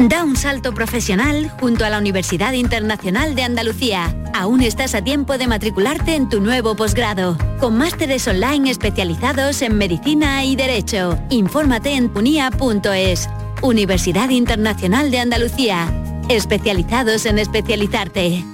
[0.00, 4.14] Da un salto profesional junto a la Universidad Internacional de Andalucía.
[4.34, 9.76] Aún estás a tiempo de matricularte en tu nuevo posgrado, con másteres online especializados en
[9.76, 11.18] medicina y derecho.
[11.30, 13.28] Infórmate en punia.es.
[13.62, 18.44] Universidad Internacional de Andalucía especializados en especializarte.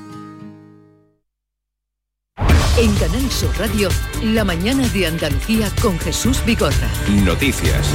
[2.77, 3.89] En Canal Sur Radio,
[4.23, 6.91] la mañana de Andalucía con Jesús Bigorra.
[7.25, 7.89] Noticias.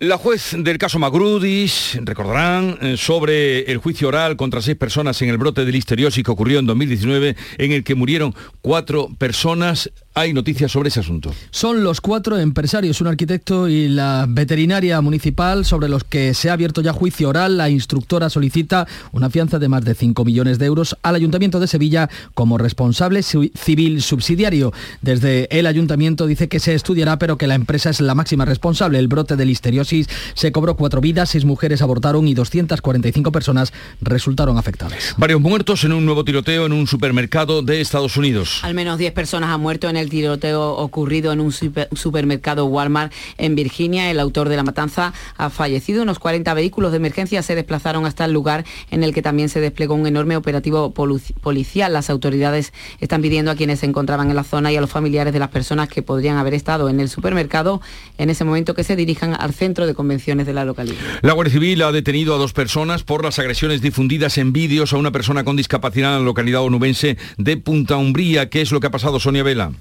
[0.00, 5.28] La juez del caso Magrudis, recordarán, eh, sobre el juicio oral contra seis personas en
[5.28, 9.90] el brote de listeriosis que ocurrió en 2019, en el que murieron cuatro personas.
[10.18, 11.32] Hay noticias sobre ese asunto.
[11.52, 16.54] Son los cuatro empresarios, un arquitecto y la veterinaria municipal sobre los que se ha
[16.54, 17.56] abierto ya juicio oral.
[17.56, 21.68] La instructora solicita una fianza de más de 5 millones de euros al Ayuntamiento de
[21.68, 24.72] Sevilla como responsable civil subsidiario.
[25.02, 28.98] Desde el Ayuntamiento dice que se estudiará, pero que la empresa es la máxima responsable.
[28.98, 34.58] El brote de listeriosis se cobró cuatro vidas, seis mujeres abortaron y 245 personas resultaron
[34.58, 35.14] afectadas.
[35.16, 38.58] Varios muertos en un nuevo tiroteo en un supermercado de Estados Unidos.
[38.64, 43.54] Al menos 10 personas han muerto en el tiroteo ocurrido en un supermercado Walmart en
[43.54, 44.10] Virginia.
[44.10, 46.02] El autor de la matanza ha fallecido.
[46.02, 49.60] Unos 40 vehículos de emergencia se desplazaron hasta el lugar en el que también se
[49.60, 51.92] desplegó un enorme operativo policial.
[51.92, 55.32] Las autoridades están pidiendo a quienes se encontraban en la zona y a los familiares
[55.32, 57.80] de las personas que podrían haber estado en el supermercado
[58.16, 60.96] en ese momento que se dirijan al centro de convenciones de la localidad.
[61.22, 64.96] La Guardia Civil ha detenido a dos personas por las agresiones difundidas en vídeos a
[64.96, 68.48] una persona con discapacidad en la localidad onubense de Punta Umbría.
[68.48, 69.72] ¿Qué es lo que ha pasado, Sonia Vela?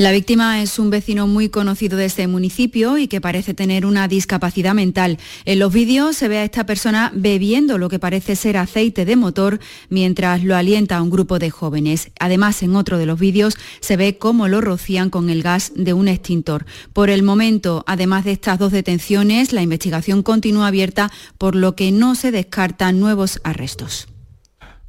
[0.00, 4.08] La víctima es un vecino muy conocido de este municipio y que parece tener una
[4.08, 5.18] discapacidad mental.
[5.44, 9.16] En los vídeos se ve a esta persona bebiendo lo que parece ser aceite de
[9.16, 9.60] motor
[9.90, 12.12] mientras lo alienta a un grupo de jóvenes.
[12.18, 15.92] Además, en otro de los vídeos se ve cómo lo rocían con el gas de
[15.92, 16.64] un extintor.
[16.94, 21.92] Por el momento, además de estas dos detenciones, la investigación continúa abierta, por lo que
[21.92, 24.08] no se descartan nuevos arrestos.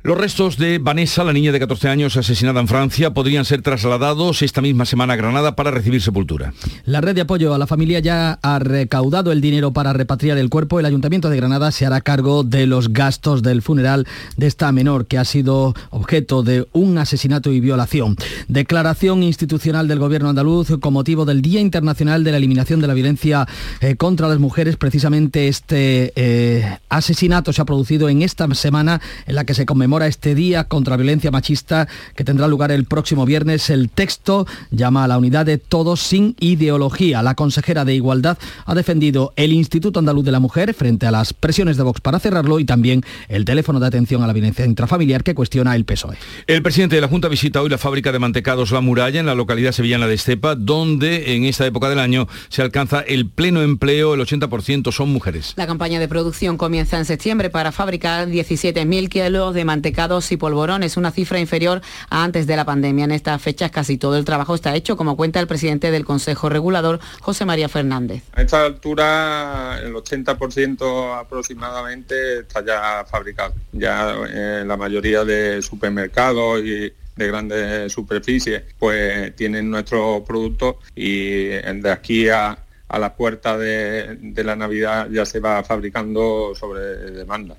[0.03, 4.41] Los restos de Vanessa, la niña de 14 años asesinada en Francia, podrían ser trasladados
[4.41, 6.55] esta misma semana a Granada para recibir sepultura.
[6.85, 10.49] La red de apoyo a la familia ya ha recaudado el dinero para repatriar el
[10.49, 10.79] cuerpo.
[10.79, 15.05] El Ayuntamiento de Granada se hará cargo de los gastos del funeral de esta menor
[15.05, 18.15] que ha sido objeto de un asesinato y violación.
[18.47, 22.95] Declaración institucional del Gobierno andaluz con motivo del Día Internacional de la Eliminación de la
[22.95, 23.47] Violencia
[23.81, 24.77] eh, contra las Mujeres.
[24.77, 29.90] Precisamente este eh, asesinato se ha producido en esta semana en la que se conmemora
[29.99, 33.69] este Día contra Violencia Machista que tendrá lugar el próximo viernes.
[33.69, 37.21] El texto llama a la unidad de todos sin ideología.
[37.21, 41.33] La consejera de Igualdad ha defendido el Instituto Andaluz de la Mujer frente a las
[41.33, 45.23] presiones de Vox para cerrarlo y también el teléfono de atención a la violencia intrafamiliar
[45.23, 46.17] que cuestiona el PSOE.
[46.47, 49.35] El presidente de la Junta visita hoy la fábrica de mantecados La Muralla en la
[49.35, 54.13] localidad sevillana de Estepa, donde en esta época del año se alcanza el pleno empleo,
[54.13, 55.53] el 80% son mujeres.
[55.57, 60.37] La campaña de producción comienza en septiembre para fabricar 17.000 kilos de mantecados mantecados y
[60.37, 63.05] polvorones, una cifra inferior a antes de la pandemia.
[63.05, 66.49] En estas fechas casi todo el trabajo está hecho, como cuenta el presidente del Consejo
[66.49, 68.21] Regulador, José María Fernández.
[68.33, 73.55] A esta altura, el 80% aproximadamente está ya fabricado.
[73.71, 81.45] Ya en la mayoría de supermercados y de grandes superficies, pues tienen nuestros productos y
[81.45, 82.55] de aquí a,
[82.87, 86.81] la puerta de, de la Navidad ya se va fabricando sobre
[87.13, 87.55] demanda.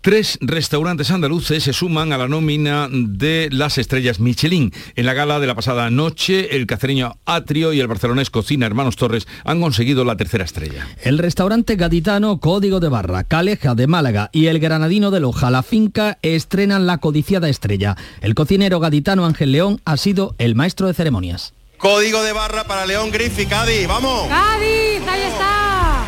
[0.00, 4.72] Tres restaurantes andaluces se suman a la nómina de las estrellas Michelin.
[4.96, 8.96] En la gala de la pasada noche, el cacereño Atrio y el barcelonés Cocina Hermanos
[8.96, 10.86] Torres han conseguido la tercera estrella.
[11.02, 15.62] El restaurante gaditano Código de Barra, Caleja de Málaga y el granadino de Loja, La
[15.62, 17.96] Finca, estrenan la codiciada estrella.
[18.20, 21.54] El cocinero gaditano Ángel León ha sido el maestro de ceremonias.
[21.78, 24.28] Código de Barra para León Griff y Cádiz, ¡vamos!
[24.28, 26.02] ¡Cádiz, ahí está!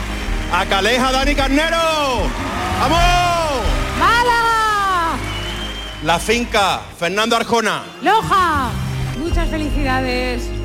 [0.52, 1.76] ¡A Caleja, Dani Carnero!
[2.80, 3.45] ¡Vamos!
[6.06, 7.82] La finca, Fernando Arjona.
[8.00, 8.70] Loja,
[9.18, 10.55] muchas felicidades.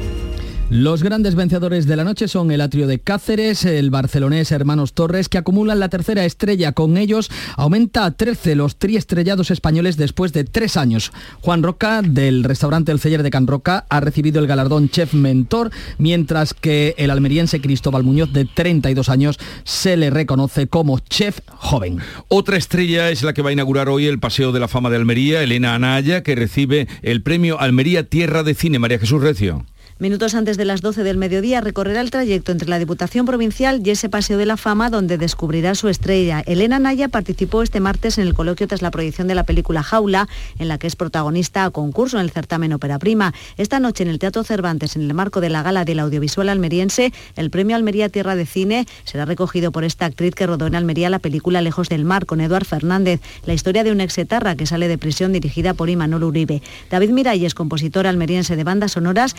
[0.74, 5.28] Los grandes vencedores de la noche son el Atrio de Cáceres, el barcelonés Hermanos Torres,
[5.28, 6.72] que acumulan la tercera estrella.
[6.72, 11.12] Con ellos aumenta a 13 los triestrellados españoles después de tres años.
[11.42, 15.72] Juan Roca, del restaurante El Celler de Can Roca, ha recibido el galardón Chef Mentor,
[15.98, 22.00] mientras que el almeriense Cristóbal Muñoz, de 32 años, se le reconoce como chef joven.
[22.30, 24.96] Otra estrella es la que va a inaugurar hoy el Paseo de la Fama de
[24.96, 28.80] Almería, Elena Anaya, que recibe el premio Almería Tierra de Cine.
[28.80, 29.66] María Jesús Recio.
[30.02, 33.92] Minutos antes de las 12 del mediodía recorrerá el trayecto entre la Diputación Provincial y
[33.92, 36.42] ese Paseo de la Fama donde descubrirá su estrella.
[36.48, 40.28] Elena Naya participó este martes en el coloquio tras la proyección de la película Jaula,
[40.58, 43.36] en la que es protagonista a concurso en el certamen Ópera Prima.
[43.58, 47.14] Esta noche en el Teatro Cervantes, en el marco de la gala del audiovisual almeriense,
[47.36, 51.12] el premio Almería Tierra de Cine será recogido por esta actriz que rodó en Almería
[51.12, 54.88] la película Lejos del Mar con Eduard Fernández, la historia de un exetarra que sale
[54.88, 56.64] de prisión dirigida por Imanol Uribe.
[56.90, 59.36] David Miralles, compositor almeriense de bandas sonoras,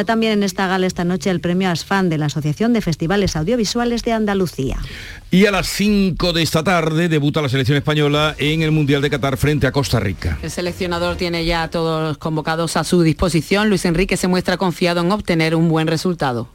[0.00, 3.36] recibirá también en esta gala esta noche el premio ASFAN de la Asociación de Festivales
[3.36, 4.78] Audiovisuales de Andalucía.
[5.30, 9.10] Y a las 5 de esta tarde debuta la selección española en el Mundial de
[9.10, 10.38] Qatar frente a Costa Rica.
[10.42, 13.68] El seleccionador tiene ya a todos los convocados a su disposición.
[13.68, 16.48] Luis Enrique se muestra confiado en obtener un buen resultado.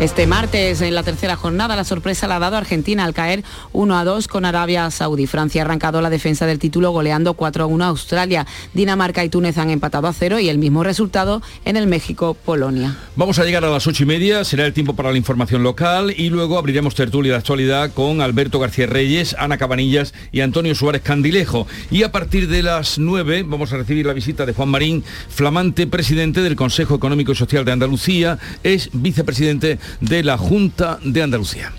[0.00, 3.98] Este martes, en la tercera jornada, la sorpresa la ha dado Argentina al caer 1
[3.98, 5.26] a 2 con Arabia Saudí.
[5.26, 8.46] Francia ha arrancado la defensa del título goleando 4 a 1 a Australia.
[8.72, 12.96] Dinamarca y Túnez han empatado a cero y el mismo resultado en el México-Polonia.
[13.14, 16.14] Vamos a llegar a las ocho y media, será el tiempo para la información local
[16.16, 21.02] y luego abriremos tertulia de actualidad con Alberto García Reyes, Ana Cabanillas y Antonio Suárez
[21.02, 21.66] Candilejo.
[21.90, 25.86] Y a partir de las 9 vamos a recibir la visita de Juan Marín, flamante
[25.86, 31.72] presidente del Consejo Económico y Social de Andalucía, es vicepresidente de la Junta de Andalucía.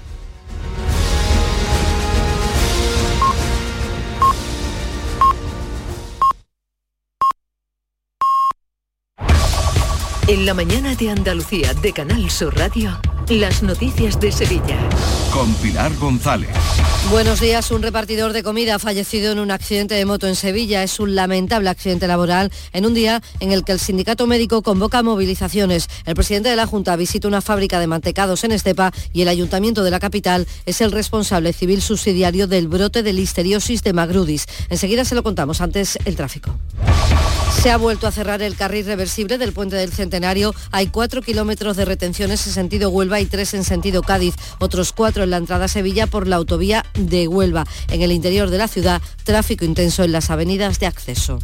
[10.27, 12.97] En la mañana de Andalucía de Canal Sur Radio,
[13.29, 14.77] las noticias de Sevilla.
[15.31, 16.49] Con Pilar González.
[17.09, 17.71] Buenos días.
[17.71, 20.83] Un repartidor de comida ha fallecido en un accidente de moto en Sevilla.
[20.83, 25.01] Es un lamentable accidente laboral en un día en el que el sindicato médico convoca
[25.01, 25.87] movilizaciones.
[26.05, 29.83] El presidente de la Junta visita una fábrica de mantecados en Estepa y el ayuntamiento
[29.83, 34.45] de la capital es el responsable civil subsidiario del brote de listeriosis de Magrudis.
[34.69, 35.61] Enseguida se lo contamos.
[35.61, 36.57] Antes el tráfico.
[37.61, 40.55] Se ha vuelto a cerrar el carril reversible del puente del Centenario.
[40.71, 44.35] Hay cuatro kilómetros de retenciones en sentido Huelva y tres en sentido Cádiz.
[44.59, 47.65] Otros cuatro en la entrada a Sevilla por la autovía de Huelva.
[47.89, 51.39] En el interior de la ciudad, tráfico intenso en las avenidas de acceso.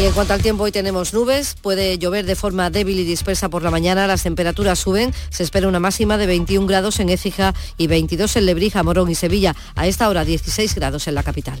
[0.00, 3.48] Y en cuanto al tiempo, hoy tenemos nubes, puede llover de forma débil y dispersa
[3.48, 7.54] por la mañana, las temperaturas suben, se espera una máxima de 21 grados en Écija
[7.76, 11.60] y 22 en Lebrija, Morón y Sevilla, a esta hora 16 grados en la capital.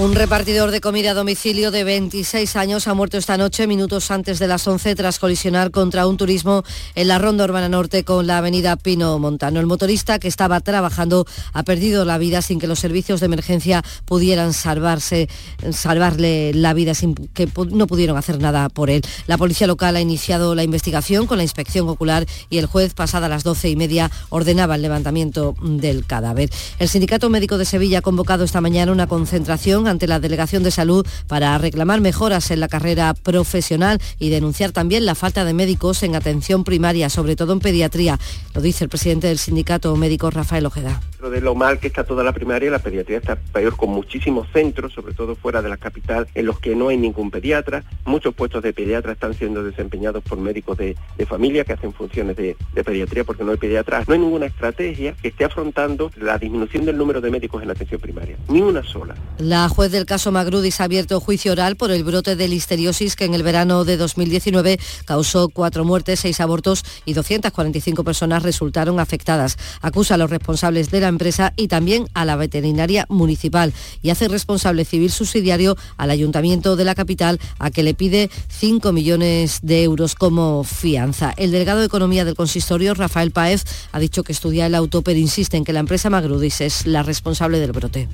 [0.00, 4.38] Un repartidor de comida a domicilio de 26 años ha muerto esta noche, minutos antes
[4.38, 8.38] de las 11, tras colisionar contra un turismo en la Ronda Urbana Norte con la
[8.38, 9.60] avenida Pino Montano.
[9.60, 13.84] El motorista que estaba trabajando ha perdido la vida sin que los servicios de emergencia
[14.06, 15.28] pudieran salvarse,
[15.70, 19.02] salvarle la vida, sin que no pudieron hacer nada por él.
[19.26, 23.28] La policía local ha iniciado la investigación con la inspección ocular y el juez, pasada
[23.28, 26.48] las 12 y media, ordenaba el levantamiento del cadáver.
[26.78, 30.70] El Sindicato Médico de Sevilla ha convocado esta mañana una concentración ante la Delegación de
[30.70, 36.02] Salud para reclamar mejoras en la carrera profesional y denunciar también la falta de médicos
[36.02, 38.18] en atención primaria, sobre todo en pediatría.
[38.54, 41.00] Lo dice el presidente del sindicato médico Rafael Ojeda.
[41.20, 44.94] De lo mal que está toda la primaria, la pediatría está peor con muchísimos centros,
[44.94, 47.84] sobre todo fuera de la capital, en los que no hay ningún pediatra.
[48.06, 52.36] Muchos puestos de pediatra están siendo desempeñados por médicos de, de familia que hacen funciones
[52.36, 54.08] de, de pediatría porque no hay pediatras.
[54.08, 57.74] No hay ninguna estrategia que esté afrontando la disminución del número de médicos en la
[57.74, 58.36] atención primaria.
[58.48, 59.14] Ni una sola.
[59.38, 63.24] La juez del caso Magrudis ha abierto juicio oral por el brote de listeriosis que
[63.24, 69.56] en el verano de 2019 causó cuatro muertes, seis abortos y 245 personas resultaron afectadas.
[69.80, 74.28] Acusa a los responsables de la empresa y también a la veterinaria municipal y hace
[74.28, 79.82] responsable civil subsidiario al ayuntamiento de la capital a que le pide 5 millones de
[79.82, 81.32] euros como fianza.
[81.38, 85.18] El delegado de Economía del consistorio, Rafael Paez, ha dicho que estudia el auto, pero
[85.18, 88.08] insiste en que la empresa Magrudis es la responsable del brote.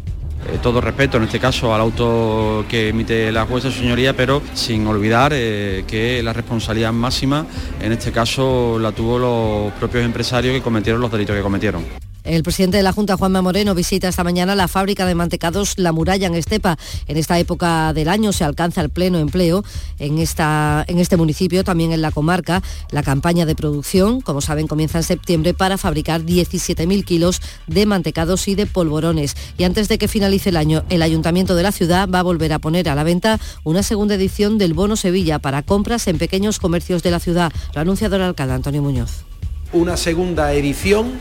[0.53, 4.87] Eh, todo respeto en este caso al auto que emite la jueza señoría, pero sin
[4.87, 7.47] olvidar eh, que la responsabilidad máxima
[7.81, 11.85] en este caso la tuvo los propios empresarios que cometieron los delitos que cometieron.
[12.27, 15.93] El presidente de la Junta, Juanma Moreno, visita esta mañana la fábrica de mantecados La
[15.93, 16.77] Muralla en Estepa.
[17.07, 19.63] En esta época del año se alcanza el pleno empleo
[20.01, 22.65] en, esta, en este municipio, también en la comarca.
[22.91, 28.49] La campaña de producción, como saben, comienza en septiembre para fabricar 17.000 kilos de mantecados
[28.49, 29.37] y de polvorones.
[29.57, 32.53] Y antes de que finalice el año, el Ayuntamiento de la ciudad va a volver
[32.53, 36.59] a poner a la venta una segunda edición del Bono Sevilla para compras en pequeños
[36.59, 37.53] comercios de la ciudad.
[37.73, 39.25] Lo ha anunciado el alcalde Antonio Muñoz.
[39.73, 41.13] Una segunda edición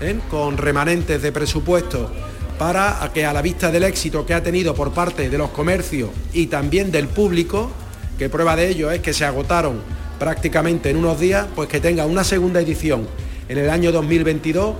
[0.00, 0.18] ¿eh?
[0.30, 2.10] con remanentes de presupuesto
[2.58, 6.10] para que a la vista del éxito que ha tenido por parte de los comercios
[6.32, 7.70] y también del público,
[8.18, 9.80] que prueba de ello es que se agotaron
[10.18, 13.06] prácticamente en unos días, pues que tenga una segunda edición
[13.48, 14.74] en el año 2022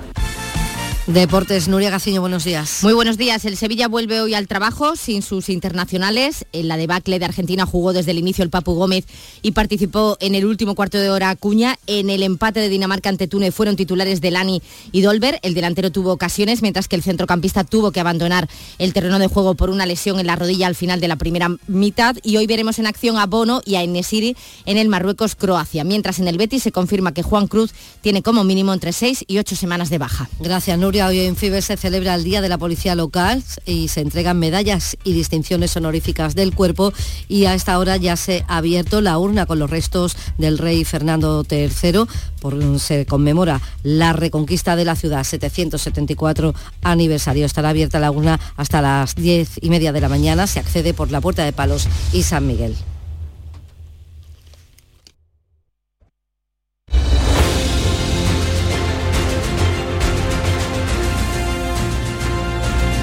[1.06, 2.80] Deportes, Nuria Gaciño, buenos días.
[2.82, 3.44] Muy buenos días.
[3.44, 6.46] El Sevilla vuelve hoy al trabajo sin sus internacionales.
[6.52, 9.04] En la debacle de Argentina jugó desde el inicio el Papu Gómez
[9.40, 11.78] y participó en el último cuarto de hora Acuña.
[11.86, 15.38] En el empate de Dinamarca ante Túnez fueron titulares Delani y Dolber.
[15.42, 18.48] El delantero tuvo ocasiones, mientras que el centrocampista tuvo que abandonar
[18.80, 21.50] el terreno de juego por una lesión en la rodilla al final de la primera
[21.68, 22.16] mitad.
[22.24, 25.84] Y hoy veremos en acción a Bono y a Enesiri en el Marruecos-Croacia.
[25.84, 29.38] Mientras en el Betis se confirma que Juan Cruz tiene como mínimo entre seis y
[29.38, 30.28] ocho semanas de baja.
[30.40, 30.95] Gracias, Nuria.
[31.04, 34.96] Hoy en FIBE se celebra el Día de la Policía Local y se entregan medallas
[35.04, 36.90] y distinciones honoríficas del cuerpo
[37.28, 40.84] y a esta hora ya se ha abierto la urna con los restos del rey
[40.84, 42.06] Fernando III.
[42.40, 47.44] Por, se conmemora la reconquista de la ciudad, 774 aniversario.
[47.44, 50.46] Estará abierta la urna hasta las 10 y media de la mañana.
[50.46, 52.74] Se accede por la Puerta de Palos y San Miguel.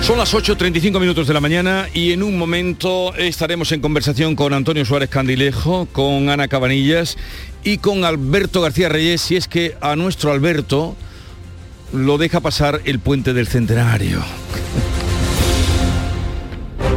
[0.04, 4.52] Son las 8.35 minutos de la mañana y en un momento estaremos en conversación con
[4.52, 7.18] Antonio Suárez Candilejo, con Ana Cabanillas
[7.64, 10.98] y con Alberto García Reyes, si es que a nuestro Alberto
[11.94, 14.22] lo deja pasar el puente del centenario.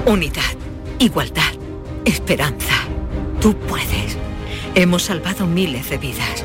[0.06, 0.42] Unidad,
[0.98, 1.52] igualdad,
[2.04, 2.74] esperanza.
[3.40, 4.18] Tú puedes.
[4.74, 6.44] Hemos salvado miles de vidas.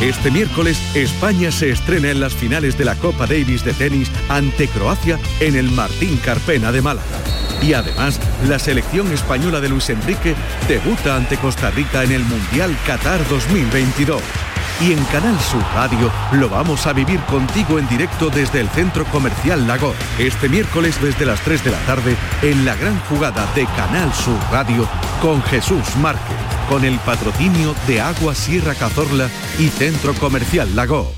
[0.00, 4.66] Este miércoles España se estrena en las finales de la Copa Davis de tenis ante
[4.68, 7.18] Croacia en el Martín Carpena de Málaga.
[7.60, 8.18] Y además,
[8.48, 10.34] la selección española de Luis Enrique
[10.66, 14.22] debuta ante Costa Rica en el Mundial Qatar 2022.
[14.80, 19.04] Y en Canal Sur Radio lo vamos a vivir contigo en directo desde el Centro
[19.06, 19.92] Comercial Lago.
[20.18, 24.38] Este miércoles desde las 3 de la tarde en la gran jugada de Canal Sur
[24.52, 24.88] Radio
[25.20, 26.36] con Jesús Márquez,
[26.68, 31.17] con el patrocinio de Agua Sierra Cazorla y Centro Comercial Lago.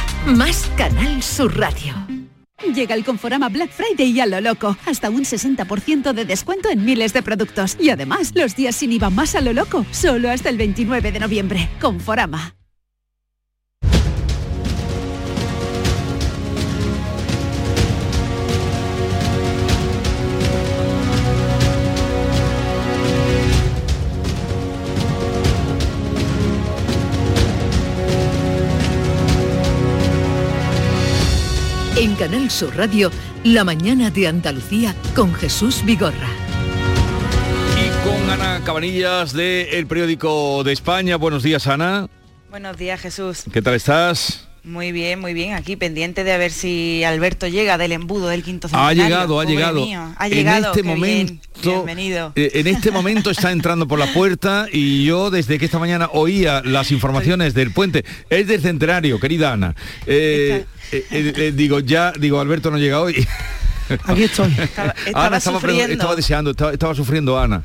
[0.25, 1.93] más Canal Sur Radio.
[2.73, 4.77] Llega el Conforama Black Friday y a lo loco.
[4.85, 7.75] Hasta un 60% de descuento en miles de productos.
[7.79, 9.85] Y además, los días sin IVA más a lo loco.
[9.91, 11.69] Solo hasta el 29 de noviembre.
[11.81, 12.60] Conforama.
[32.01, 33.11] En Canal Sur Radio,
[33.43, 36.29] La mañana de Andalucía con Jesús Vigorra.
[37.77, 41.17] Y con Ana Cabanillas de El Periódico de España.
[41.17, 42.07] Buenos días, Ana.
[42.49, 43.43] Buenos días, Jesús.
[43.53, 44.49] ¿Qué tal estás?
[44.63, 45.53] Muy bien, muy bien.
[45.55, 49.03] Aquí pendiente de ver si Alberto llega del embudo del quinto Ha centenario.
[49.03, 49.83] llegado, ha llegado.
[49.85, 50.57] mío, Ha llegado.
[50.59, 50.99] En este qué bien.
[50.99, 52.31] momento, Bienvenido.
[52.35, 56.09] eh, en este momento está entrando por la puerta y yo desde que esta mañana
[56.13, 59.75] oía las informaciones del puente, es del centenario, querida Ana.
[60.05, 63.27] Eh, eh, eh, eh, digo, ya, digo, Alberto no llega hoy.
[64.05, 64.51] Aquí estoy.
[64.59, 64.93] estaba
[65.25, 65.91] Ana estaba, sufriendo.
[65.93, 67.63] estaba deseando, estaba, estaba sufriendo Ana.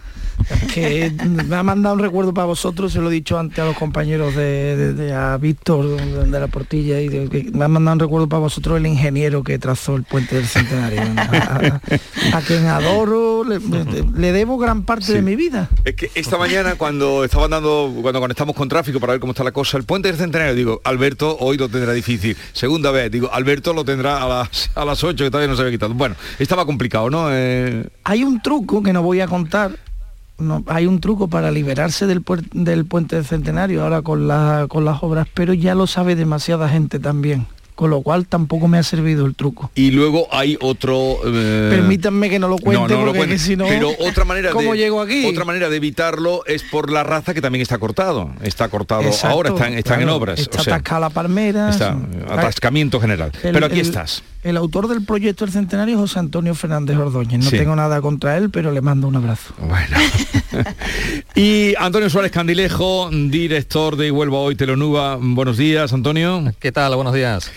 [0.72, 1.12] Que
[1.48, 4.34] me ha mandado un recuerdo para vosotros, se lo he dicho antes a los compañeros
[4.34, 8.00] de, de- de- a Víctor de, de la Portilla y que me ha mandado un
[8.00, 11.00] recuerdo para vosotros el ingeniero que trazó el puente del centenario.
[11.02, 11.80] A,
[12.32, 15.68] a- a quien adoro, le, le- le debo gran parte de mi vida.
[15.84, 19.44] Es que esta mañana cuando estaban dando, cuando conectamos con tráfico para ver cómo está
[19.44, 22.36] la cosa, el puente del centenario, digo, Alberto hoy lo tendrá difícil.
[22.52, 25.62] Segunda vez, digo, Alberto lo tendrá a las a las 8 que todavía no se
[25.62, 25.94] había quitado.
[25.94, 27.28] Bueno, estaba complicado, ¿no?
[27.30, 29.72] Eh, Hay un truco que no voy a contar.
[30.38, 34.66] No, hay un truco para liberarse del, puer- del puente del centenario ahora con, la-
[34.68, 37.46] con las obras, pero ya lo sabe demasiada gente también.
[37.76, 39.70] Con lo cual tampoco me ha servido el truco.
[39.76, 43.54] y luego hay otro eh, Permítanme que no lo cuente no, no lo porque si
[43.54, 45.24] no, pero otra manera ¿cómo de llego aquí?
[45.26, 49.28] otra manera de evitarlo es por la raza que también está cortado está cortado Exacto,
[49.28, 51.70] ahora están están en obras Está o sea, atascada la palmera.
[51.70, 51.96] está
[52.30, 56.18] atascamiento general El- pero aquí el- estás El autor del proyecto del centenario es José
[56.20, 57.44] Antonio Fernández Ordóñez.
[57.44, 57.58] No Sí.
[57.58, 59.52] tengo nada contra él, pero le mando un abrazo.
[59.58, 59.96] Bueno.
[61.34, 66.94] y Antonio Suárez Candilejo director de Huelva Hoy Telonuba buenos días Antonio ¿Qué tal?
[66.94, 67.50] Buenos días.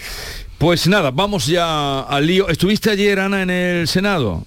[0.57, 4.45] Pues nada vamos ya al lío estuviste ayer Ana en el Senado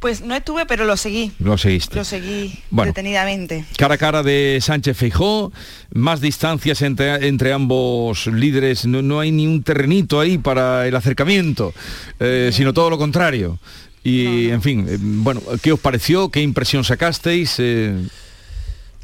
[0.00, 1.32] Pues no estuve, pero lo seguí.
[1.38, 2.90] lo seguiste Lo seguí Bueno.
[2.90, 3.64] detenidamente.
[3.78, 5.52] cara a cara de Sánchez Feijó,
[5.94, 10.94] más distancias entre, entre ambos líderes, no, no hay ni un terrenito ahí para el
[10.96, 11.72] acercamiento,
[12.20, 13.58] eh, sino todo lo contrario.
[14.04, 16.28] Y, en fin, eh, bueno, ¿qué os pareció?
[16.28, 17.56] ¿Qué impresión sacasteis?
[17.58, 17.92] Eh,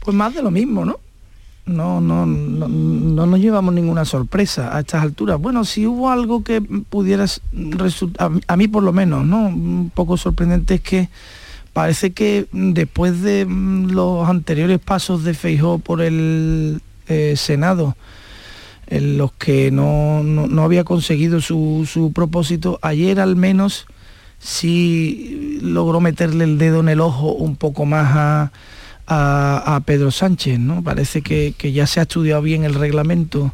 [0.04, 1.00] Pues más de lo mismo, ¿no?
[1.64, 5.40] No, no, no, no nos llevamos ninguna sorpresa a estas alturas.
[5.40, 9.46] Bueno, si hubo algo que pudiera resultar, a mí por lo menos, ¿no?
[9.46, 11.08] Un poco sorprendente es que
[11.72, 17.96] parece que después de mm, los anteriores pasos de Feijó por el eh, Senado,
[18.88, 23.86] en los que no, no- no había conseguido su, su propósito, ayer al menos
[24.40, 28.52] sí logró meterle el dedo en el ojo un poco más a,
[29.06, 30.82] a- Pedro Sánchez, ¿no?
[30.82, 33.52] Parece que, que ya se ha estudiado bien el reglamento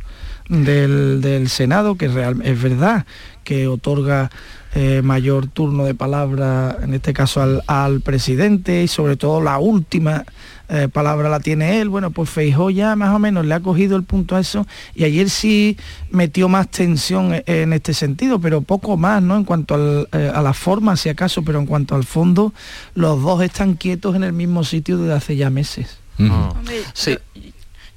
[0.49, 3.05] del, del Senado, que real- es verdad
[3.45, 4.31] que otorga
[4.75, 9.59] eh, mayor turno de palabra, en este caso al, al presidente, y sobre todo la
[9.59, 10.25] última
[10.69, 11.89] eh, palabra la tiene él.
[11.89, 15.05] Bueno, pues Feijó ya más o menos le ha cogido el punto a eso y
[15.05, 15.79] ayer sí
[16.11, 19.37] metió más tensión e- en este sentido, pero poco más, ¿no?
[19.39, 22.53] En cuanto al, eh, a la forma, si acaso, pero en cuanto al fondo,
[22.95, 25.97] los dos están quietos en el mismo sitio desde hace ya meses.
[26.19, 26.81] Hombre,
[27.15, 27.17] yo,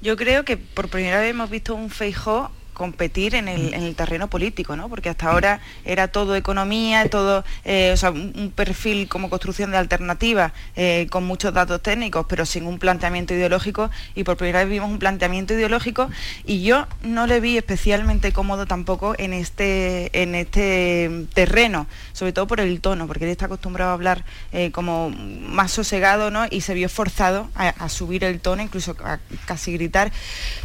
[0.02, 3.94] yo creo que por primera vez hemos visto un Feijó competir en el, en el
[3.94, 4.88] terreno político, ¿no?
[4.88, 9.70] Porque hasta ahora era todo economía, todo, eh, o sea, un, un perfil como construcción
[9.70, 13.90] de alternativas eh, con muchos datos técnicos, pero sin un planteamiento ideológico.
[14.14, 16.10] Y por primera vez vimos un planteamiento ideológico
[16.44, 22.46] y yo no le vi especialmente cómodo tampoco en este, en este terreno, sobre todo
[22.46, 26.46] por el tono, porque él está acostumbrado a hablar eh, como más sosegado, ¿no?
[26.50, 30.12] Y se vio forzado a, a subir el tono, incluso a casi gritar.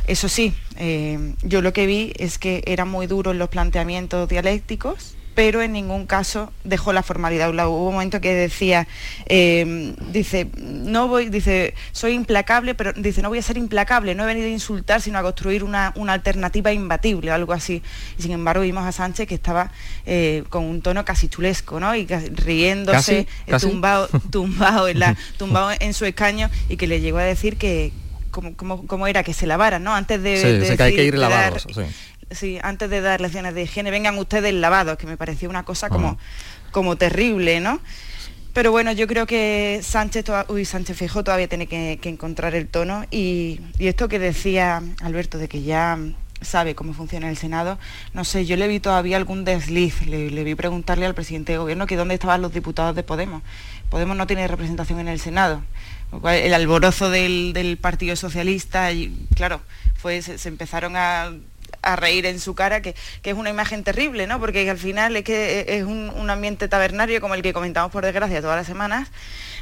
[0.08, 4.30] Eso sí, eh, yo lo que vi es que era muy duro en los planteamientos
[4.30, 7.52] dialécticos, pero en ningún caso dejó la formalidad.
[7.52, 8.88] Hubo un momento que decía,
[9.28, 14.24] eh, dice, no voy, dice, soy implacable, pero dice, no voy a ser implacable, no
[14.24, 17.84] he venido a insultar, sino a construir una, una alternativa imbatible, algo así.
[18.18, 19.72] Y sin embargo vimos a Sánchez que estaba
[20.08, 21.96] eh, con un tono casi chulesco, ¿no?
[21.96, 23.68] Y riéndose, Casi, casi.
[23.68, 27.92] tumbado, tumbado, en la, tumbado en su escaño y que le llegó a decir que
[28.38, 29.96] cómo, cómo- cómo era que se lavaran, ¿no?
[29.96, 31.82] Antes de, Sí, de sí que hay que decir- ir de dar- sí.
[32.30, 35.90] sí, antes de dar lecciones de higiene, vengan ustedes lavados, que me pareció una cosa
[35.90, 36.20] como,
[36.72, 37.80] como terrible, ¿no?
[38.54, 42.68] Pero bueno, yo creo que Sánchez, uy, Sánchez Feijóo todavía tiene que, que encontrar el
[42.68, 45.98] tono y, y esto que decía Alberto de que ya
[46.42, 47.80] sabe cómo funciona el Senado,
[48.14, 51.88] no sé, yo le vi todavía algún desliz, le, vi preguntarle al presidente de gobierno
[51.88, 53.42] que dónde estaban los diputados de Podemos.
[53.90, 55.64] Podemos no tiene representación en el Senado.
[56.24, 59.62] El alborozo del, Partido Socialista, y claro,
[59.96, 61.32] fue, se, empezaron a,
[61.96, 64.40] reír en su cara, que, que es una imagen terrible, ¿no?
[64.40, 68.42] Porque al final es que es un, ambiente tabernario como el que comentamos por desgracia
[68.42, 69.10] todas las semanas,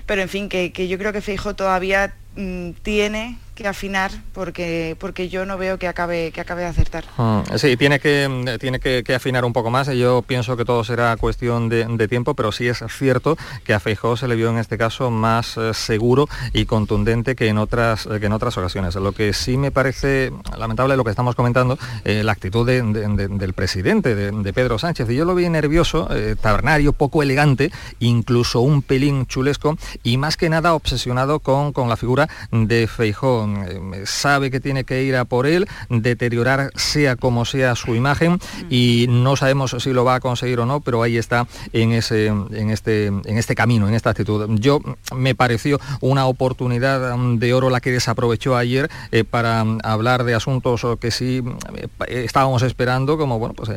[0.06, 4.96] pero en fin, que, que yo creo que Feijo todavía mm, tiene que afinar porque
[5.00, 7.06] porque yo no veo que acabe que acabe de acertar.
[7.18, 9.88] Mm, sí, tiene que tiene que, afinar un poco más.
[9.88, 14.18] Yo pienso que todo será cuestión de, tiempo, pero sí es cierto que a Feijóo
[14.18, 18.26] se le vio en este caso más eh, seguro y contundente que en otras que
[18.26, 18.96] en otras ocasiones.
[18.96, 24.14] Lo que sí me parece lamentable lo que estamos comentando, eh, la actitud del presidente,
[24.16, 25.08] de, Pedro Sánchez.
[25.10, 30.50] Yo lo vi nervioso, eh, tabernario, poco elegante, incluso un pelín chulesco y más que
[30.50, 35.26] nada obsesionado con, con la figura de Feijóo eh, sabe que tiene que ir a
[35.26, 38.40] por él, deteriorar sea como sea su imagen
[38.70, 42.28] y no sabemos si lo va a conseguir o no, pero ahí está en, ese,
[42.28, 44.48] en, este, en este camino, en esta actitud.
[44.60, 44.80] Yo
[45.16, 50.86] me pareció una oportunidad de oro la que desaprovechó ayer eh, para hablar de asuntos
[51.00, 51.44] que sí
[51.76, 53.70] eh, estábamos esperando, como bueno, pues,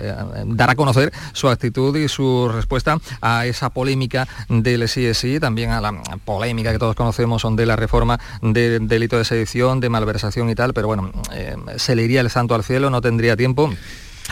[0.47, 5.81] dar a conocer su actitud y su respuesta a esa polémica del sí, también a
[5.81, 10.55] la polémica que todos conocemos de la reforma del delito de sedición de malversación y
[10.55, 13.71] tal, pero bueno, eh, se le iría el santo al cielo, no tendría tiempo.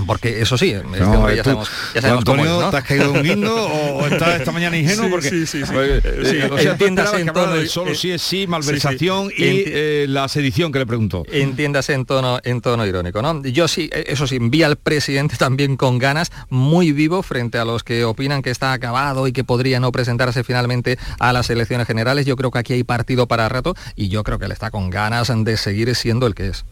[0.05, 2.71] Porque eso sí, este ya, sabemos, ya sabemos Antonio, ¿no?
[2.71, 5.09] ¿te has caído un guindo o, estás esta mañana ingenuo?
[5.09, 5.73] porque, sí, sí, sí.
[5.73, 7.67] Pues, eh, o sea, entiéndase en tono...
[7.67, 11.25] solo sí es sí, malversación y eh, la sedición que le preguntó.
[11.31, 13.43] Entiéndase en tono, en tono irónico, ¿no?
[13.43, 17.83] Yo sí, eso sí, vi al presidente también con ganas, muy vivo frente a los
[17.83, 22.27] que opinan que está acabado y que podría no presentarse finalmente a las elecciones generales.
[22.27, 24.91] Yo creo que aquí hay partido para rato y yo creo que él está con
[24.91, 26.65] ganas de seguir siendo el que es.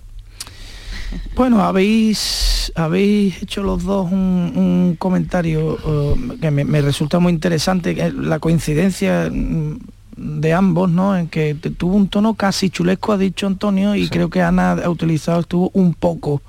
[1.34, 8.38] Bueno, habéis, habéis hecho los dos un, comentario eh, que me, resulta muy interesante, la
[8.38, 9.78] coincidencia mm,
[10.16, 11.16] de ambos, ¿no?
[11.16, 14.88] En que tuvo un tono casi chulesco, ha dicho Antonio, y creo que Ana ha
[14.88, 16.42] utilizado, estuvo un poco,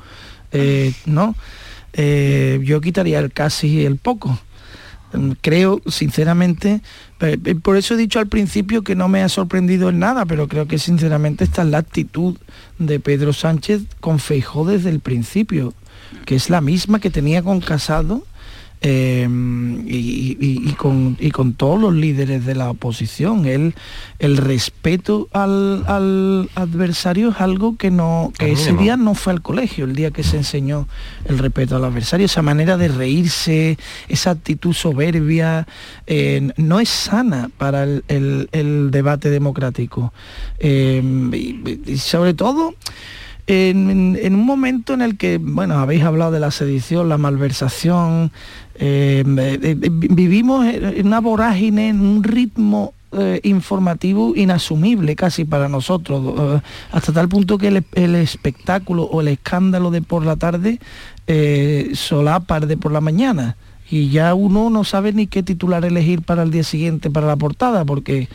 [0.52, 1.36] eh, ¿no?
[1.94, 4.38] Eh, yo quitaría el casi y el poco.
[5.16, 6.82] Mm, creo, sinceramente,
[7.64, 10.68] por eso he dicho al principio que no me ha sorprendido en nada, pero creo
[10.68, 12.38] que sinceramente esta es la actitud
[12.80, 15.74] de Pedro Sánchez con Feijó desde el principio,
[16.26, 18.24] que es la misma que tenía con Casado
[18.88, 23.48] Em, y, con, todos los líderes de la oposición.
[23.48, 23.74] El,
[24.20, 29.86] el respeto al, adversario es algo que, no, que ese día no fue al colegio,
[29.86, 30.88] el día que se enseñó
[31.28, 35.66] el respeto al adversario, esa manera de reírse, esa actitud soberbia,
[36.06, 40.14] eh, no es sana para el, debate democrático.
[40.60, 42.76] Em, y sobre todo,
[43.48, 48.32] en, un momento en el que, bueno, habéis hablado de la sedición, la malversación,
[48.78, 52.94] eh, eh, eh, vivimos en una vorágine, en un ritmo
[53.44, 56.62] informativo inasumible casi para nosotros,
[56.92, 60.82] hasta tal punto que el, espectáculo o el escándalo de por la tarde
[61.94, 63.56] solapa de por la mañana.
[63.90, 67.38] Y ya uno no sabe ni qué titular elegir para el día siguiente, para la
[67.38, 68.28] portada, porque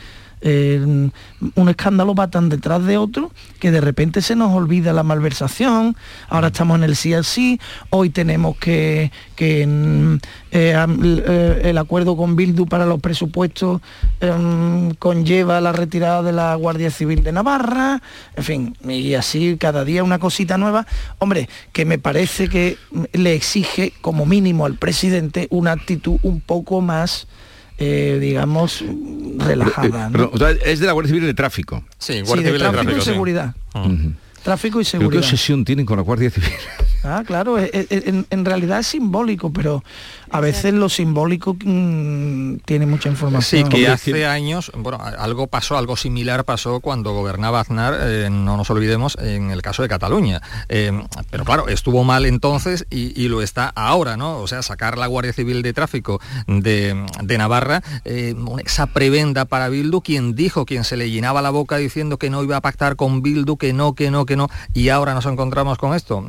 [0.42, 5.96] un escándalo va tan detrás de otro que de repente se nos olvida la malversación,
[6.28, 7.60] ahora estamos en el sí al sí,
[7.90, 10.14] hoy tenemos que, que mm,
[10.52, 13.82] eh, eh, el acuerdo con Bildu para los presupuestos
[14.20, 18.02] em, conlleva la retirada de la Guardia Civil de Navarra,
[18.34, 20.86] en fin, y así cada día una cosita nueva,
[21.18, 22.78] hombre, que me parece que
[23.12, 27.26] le exige como mínimo al presidente una actitud un poco más
[27.80, 28.84] eh, digamos,
[29.38, 30.10] relajada.
[30.64, 31.82] es de la Guardia Civil de Tráfico.
[31.98, 33.54] Sí, Guardia Civil de, Tráfico, y Seguridad.
[34.42, 35.12] Tráfico y seguridad.
[35.12, 36.50] ¿Qué obsesión tienen con la Guardia Civil?
[37.02, 39.82] Ah, claro, en, realidad es simbólico, pero
[40.30, 43.64] a veces lo simbólico mm, tiene mucha información.
[43.64, 48.56] Sí, que hace años, bueno, algo pasó, algo similar pasó cuando gobernaba Aznar, eh, no
[48.56, 50.42] nos olvidemos, en el caso de Cataluña.
[50.68, 50.92] Eh,
[51.30, 54.38] pero claro, estuvo mal entonces y, lo está ahora, ¿no?
[54.38, 57.06] O sea, sacar la Guardia Civil de Tráfico de,
[57.38, 58.34] Navarra, eh,
[58.64, 62.42] esa prebenda para Bildu, quien dijo, quien se le llenaba la boca diciendo que no
[62.42, 65.78] iba a pactar con Bildu, que no, que no, que no, y ahora nos encontramos
[65.78, 66.24] con esto.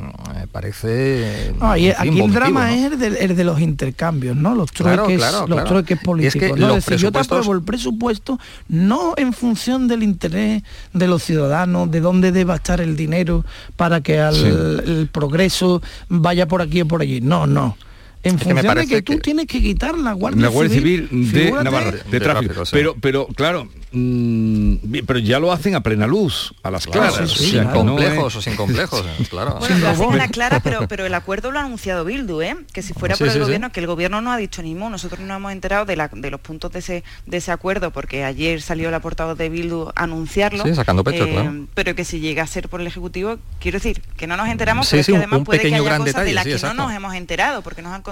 [0.62, 1.54] Parece...
[1.98, 4.54] aquí el drama es el de, los intercambios, ¿no?
[4.54, 6.56] Los trueques, los trueques políticos.
[6.56, 8.38] Es, decir, yo te apruebo el presupuesto
[8.68, 13.44] no en función del interés de los ciudadanos, de dónde deba estar el dinero
[13.74, 17.20] para que el progreso vaya por aquí o por allí.
[17.20, 17.76] No, no
[18.22, 22.62] en función de que tú tienes que quitar la Guardia, Civil, de Navarra, de, tráfico.
[22.70, 24.74] Pero, pero claro, mm,
[25.06, 27.30] pero ya lo hacen a plena luz, a las claras.
[27.30, 29.56] sin complejos o sin complejos, claro.
[29.58, 32.56] Bueno, lo hacen a la clara, pero, pero el acuerdo lo ha anunciado Bildu, ¿eh?
[32.72, 35.20] que si fuera por el gobierno, que el gobierno no ha dicho ni mo, nosotros
[35.20, 38.62] no hemos enterado de, la, de los puntos de ese, de ese acuerdo, porque ayer
[38.62, 40.62] salió la portavoz de Bildu a anunciarlo.
[40.74, 44.26] sacando pecho, eh, Pero que si llega a ser por el Ejecutivo, quiero decir, que
[44.26, 46.74] no nos enteramos, pero que además puede que haya cosas detalle, de las que no
[46.74, 48.02] nos hemos enterado, porque nos han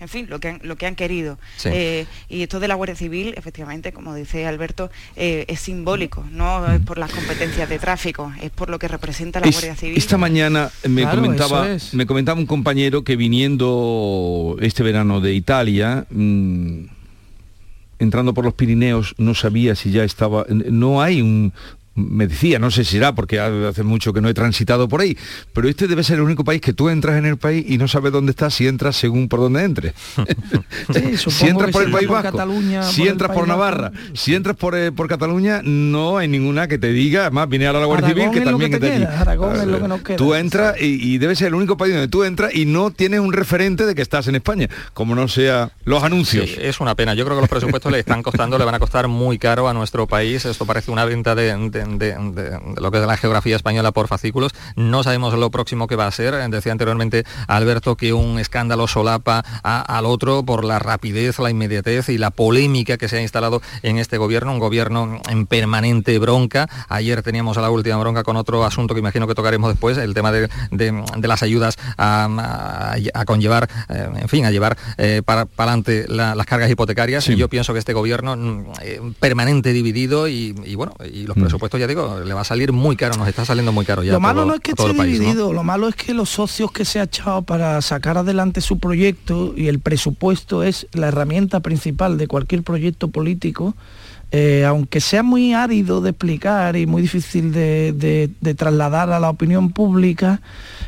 [0.00, 1.38] en fin, lo que han, lo que han querido.
[1.64, 6.66] Eh, y esto de la Guardia Civil, efectivamente, como dice Alberto, eh, es simbólico no
[6.72, 9.96] es por las competencias de tráfico, es por lo que representa la Guardia Civil.
[9.96, 16.84] Esta mañana me comentaba me comentaba un compañero que viniendo este verano de Italia mm,
[17.98, 21.52] entrando por los Pirineos no sabía si ya estaba no hay un,
[21.94, 25.16] me decía, no sé si será porque hace mucho que no he transitado por ahí,
[25.52, 27.88] pero este debe ser el único país que tú entras en el país y no
[27.88, 29.94] sabes dónde estás si entras según por dónde entres.
[31.28, 32.44] si entras por el País Vasco,
[32.82, 36.88] si entras por Navarra, si entras por, eh, por Cataluña, no hay ninguna que te
[36.88, 38.86] diga, más viene ahora la Guardia Civil que también está
[39.32, 40.16] allí.
[40.16, 43.32] Tú entras y, debe ser el único país donde tú entras y no tienes un
[43.32, 46.50] referente de que estás en España, como no sea los anuncios.
[46.58, 47.14] es una pena.
[47.14, 49.74] Yo creo que los presupuestos le están costando, le van a costar muy caro a
[49.74, 50.44] nuestro país.
[50.44, 54.52] Esto parece una venta de de, lo que es la geografía española por fascículos.
[54.76, 56.34] No sabemos lo próximo que va a ser.
[56.50, 62.18] Decía anteriormente Alberto que un escándalo solapa al otro por la rapidez, la inmediatez y
[62.18, 66.68] la polémica que se ha instalado en este gobierno, un gobierno en permanente bronca.
[66.88, 70.14] Ayer teníamos a la última bronca con otro asunto que imagino que tocaremos después, el
[70.14, 70.48] tema de,
[71.22, 77.28] las ayudas a, conllevar, eh, en fin, a llevar eh, para, adelante las cargas hipotecarias.
[77.28, 81.42] Y yo pienso que este gobierno mm, eh, permanente dividido y, bueno, y los mm.
[81.72, 84.12] Presupuestos ya digo, le va a salir muy caro, nos está saliendo muy caro ya.
[84.12, 87.00] Lo malo no es que esté dividido, lo malo es que los socios que se
[87.00, 92.28] ha echado para sacar adelante su proyecto y el presupuesto es la herramienta principal de
[92.28, 93.74] cualquier proyecto político,
[94.34, 99.72] eh, aunque sea muy árido de explicar y muy difícil de, trasladar a la opinión
[99.72, 100.40] pública,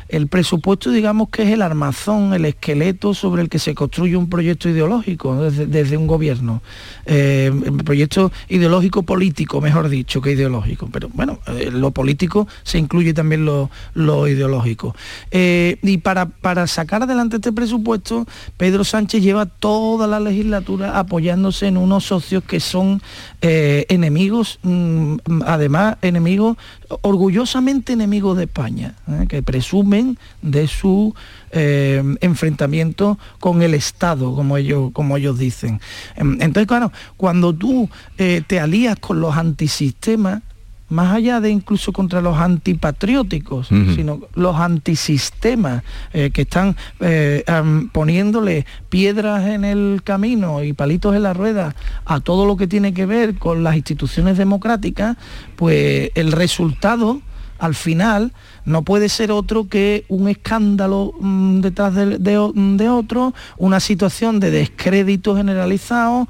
[0.09, 4.29] el presupuesto digamos que es el armazón, el esqueleto sobre el que se construye un
[4.29, 6.63] proyecto ideológico desde, un gobierno.
[7.05, 7.51] Eh,
[7.83, 10.89] proyecto ideológico político, mejor dicho, que ideológico.
[10.91, 13.69] Pero bueno, eh, lo político se incluye también lo,
[14.27, 14.95] ideológico.
[15.31, 18.25] y para, para sacar adelante este presupuesto,
[18.57, 23.01] Pedro Sánchez lleva toda la legislatura apoyándose en unos socios que son
[23.47, 26.57] eh, enemigos, mm, además enemigos,
[27.01, 29.27] orgullosamente enemigos de España, ¿eh?
[29.29, 31.13] que presumen de su
[31.51, 35.79] eh, enfrentamiento con el Estado, como ellos, como ellos dicen.
[36.15, 40.41] Em, entonces, claro, cuando tú te alías con los antisistemas,
[40.89, 45.83] más allá de incluso contra los antipatrióticos, sino los antisistemas
[46.13, 47.43] eh, que están eh,
[47.91, 51.75] poniéndole piedras en el camino y palitos en la rueda
[52.05, 55.17] a todo lo que tiene que ver con las instituciones democráticas,
[55.55, 57.21] pues el resultado
[57.57, 58.33] al final
[58.65, 65.35] no puede ser otro que un escándalo mm, detrás de, otro, una situación de descrédito
[65.35, 66.27] generalizado,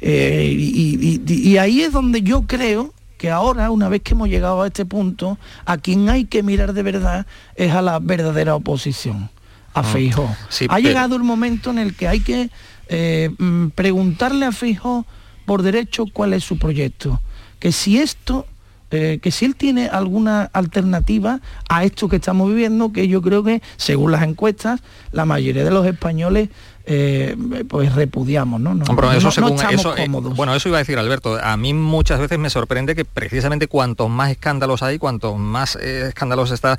[0.00, 2.92] eh, y ahí es donde yo creo
[3.24, 6.74] que ahora, una vez que hemos llegado a este punto, a quien hay que mirar
[6.74, 9.30] de verdad es a la verdadera oposición,
[9.72, 10.36] a ah,
[10.68, 12.50] ha llegado el momento en el que hay que
[12.88, 15.06] eh, mm, preguntarle a Feijó
[15.46, 17.22] por derecho cuál es su proyecto.
[17.60, 18.44] Que si esto
[18.90, 23.42] eh, que si él tiene alguna alternativa a esto que estamos viviendo, que yo creo
[23.42, 26.50] que, según las encuestas, la mayoría de los españoles
[26.86, 27.34] eh,
[27.66, 28.74] pues repudiamos, ¿no?
[28.74, 31.38] no, eso, eh, bueno, eso iba a decir Alberto.
[31.42, 36.08] A mí muchas veces me sorprende que precisamente cuantos más escándalos hay, cuantos más eh,
[36.08, 36.78] escándalos está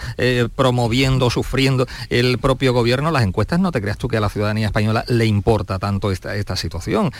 [0.56, 4.68] promoviendo, sufriendo el propio gobierno, las encuestas no te creas tú que a la ciudadanía
[4.68, 7.12] española le importa tanto esta, esta situación.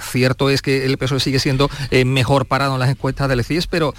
[0.00, 1.70] cierto es que el PSOE sigue siendo
[2.04, 3.94] mejor parado en las encuestas del CIES, pero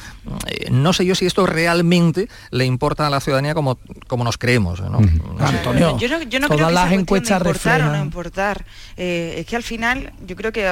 [0.70, 4.82] no sé yo si esto realmente le importa a la ciudadanía como, como nos creemos.
[4.82, 5.00] ¿no?
[5.40, 8.66] Antonio, yo no, todas las encuestas importar o no importar.
[8.98, 10.70] Eh, es que al final, yo creo que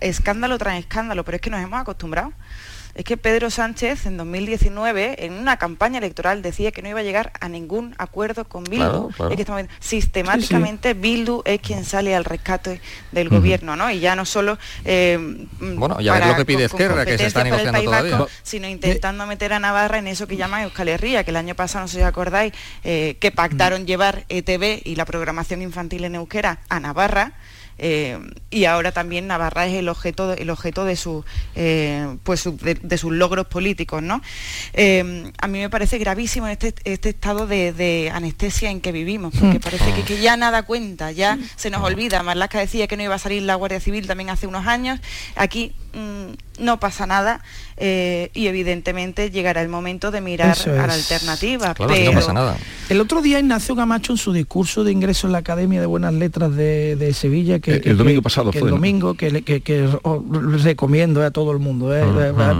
[0.00, 2.32] escándalo tras escándalo, pero es que nos hemos acostumbrado
[2.98, 7.04] es que Pedro Sánchez en 2019, en una campaña electoral, decía que no iba a
[7.04, 9.10] llegar a ningún acuerdo con Bildu.
[9.30, 12.80] Es que estamos, sistemáticamente Bildu es quien sale al rescate
[13.12, 13.88] del gobierno, ¿no?
[13.88, 17.80] Y ya no solo eh, bueno, ya lo que pide Esquerra, que se está negociando
[17.84, 18.26] todavía.
[18.42, 21.84] sino intentando meter a Navarra en eso que llaman Euskal Herria, que el año pasado,
[21.84, 26.16] no sé si os acordáis, eh, que pactaron llevar ETV y la programación infantil en
[26.16, 27.34] euskera a Navarra.
[27.78, 28.18] Eh,
[28.50, 31.24] y ahora también Navarra es el objeto, el objeto de, su,
[31.54, 34.02] eh, pues de, sus logros políticos.
[34.02, 34.20] ¿no?
[34.72, 39.58] Eh, a mí me parece gravísimo este, este estado de, anestesia en que vivimos, porque
[39.58, 39.62] mm.
[39.62, 42.22] parece que, ya nada cuenta, ya se nos olvida.
[42.22, 45.00] Marlaska decía que no iba a salir la Guardia Civil también hace unos años.
[45.36, 47.42] Aquí mm, no pasa nada
[47.80, 51.74] y evidentemente llegará el momento de mirar a la alternativa.
[51.74, 51.88] pero...
[51.88, 52.56] no pasa nada.
[52.88, 56.14] El otro día Ignacio Camacho en su discurso de ingreso en la Academia de Buenas
[56.14, 59.88] Letras de, Sevilla, que, el, domingo pasado fue, el domingo que, que,
[60.62, 61.94] recomiendo a todo el mundo.
[61.94, 62.02] ¿eh?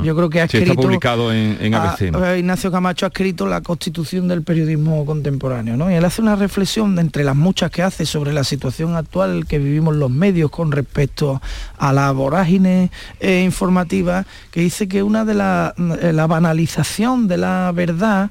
[0.05, 2.13] Yo creo que ha escrito está publicado en, ABC.
[2.39, 5.91] Ignacio Camacho ha escrito la Constitución del periodismo contemporáneo, ¿no?
[5.91, 9.59] Y él hace una reflexión entre las muchas que hace sobre la situación actual que
[9.59, 11.41] vivimos los medios con respecto
[11.79, 12.91] a la vorágine
[13.29, 18.31] eh, eh, informativa que dice que una de la, la banalización de la verdad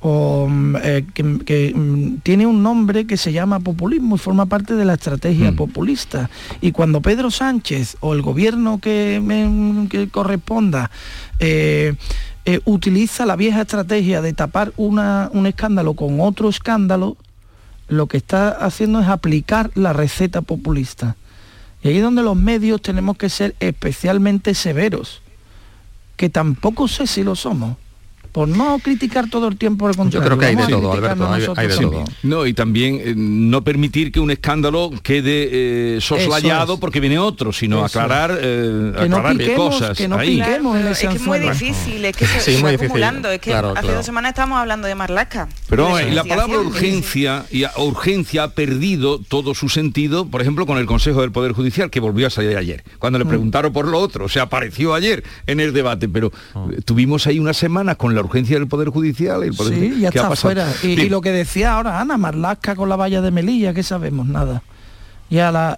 [0.00, 4.74] o mm, eh, que, mm, tiene un nombre que se llama populismo y forma parte
[4.74, 6.30] de la estrategia populista.
[6.60, 10.90] Y cuando Pedro Sánchez o el gobierno que, que corresponda
[11.40, 11.94] eh,
[12.44, 17.16] eh, utiliza la vieja estrategia de tapar una, un escándalo con otro escándalo,
[17.88, 21.16] lo que está haciendo es aplicar la receta populista.
[21.82, 25.22] Y ahí es donde los medios tenemos que ser especialmente severos,
[26.16, 27.76] que tampoco sé si lo somos
[28.38, 30.20] por no criticar todo el tiempo el contrario.
[30.20, 32.04] Yo creo que hay de todo, Alberto, hay, de todo.
[32.22, 37.52] No, y también eh, no permitir que un escándalo quede eh, soslayado porque viene otro,
[37.52, 39.98] sino aclarar, eh, aclarar cosas.
[39.98, 40.40] Que no ahí.
[40.40, 44.30] es que es muy difícil, es que se, está acumulando, es que hace dos semanas
[44.30, 45.48] estamos hablando de Marlaska.
[45.68, 50.86] Pero la palabra urgencia y urgencia ha perdido todo su sentido, por ejemplo, con el
[50.86, 52.84] Consejo del Poder Judicial, que volvió a salir ayer.
[53.00, 53.28] Cuando le mm.
[53.30, 56.82] preguntaron por lo otro, se apareció ayer en el debate, pero mm.
[56.84, 59.42] tuvimos ahí una semana con la urgencia del Poder Judicial.
[59.42, 60.72] El poder sí, ya está fuera.
[60.82, 64.26] Y, lo que decía ahora Ana, Marlasca con la valla de Melilla, que sabemos?
[64.26, 64.62] Nada.
[65.30, 65.76] Ya la,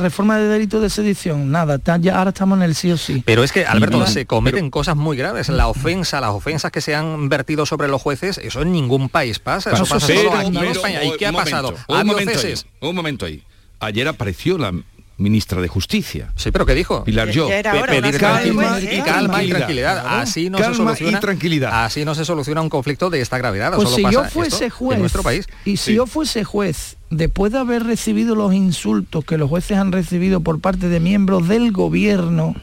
[0.00, 3.22] reforma de delito de sedición, nada, ya ahora estamos en el sí o sí.
[3.24, 5.48] Pero es que, Alberto, se cometen cosas muy graves.
[5.50, 9.38] La ofensa, las ofensas que se han vertido sobre los jueces, eso en ningún país
[9.38, 9.70] pasa.
[9.70, 11.04] Eso pasa solo aquí en España.
[11.04, 11.74] ¿Y qué ha pasado?
[11.86, 13.44] Un momento, ahí, un momento ahí.
[13.78, 14.74] Ayer apareció la
[15.20, 16.32] ministra de Justicia.
[16.34, 17.04] Sí, pero ¿qué dijo?
[17.04, 17.48] Pilar yo.
[17.48, 20.20] Pedir calma, y, calma y tranquilidad.
[20.20, 21.20] Así no se soluciona.
[21.20, 21.84] tranquilidad.
[21.84, 23.72] Así no se soluciona un conflicto de esta gravedad.
[23.74, 25.46] Pues si yo fuese juez en nuestro país.
[25.64, 29.92] Y si yo fuese juez, después de haber recibido los insultos que los jueces han
[29.92, 32.56] recibido por parte de miembros del gobierno,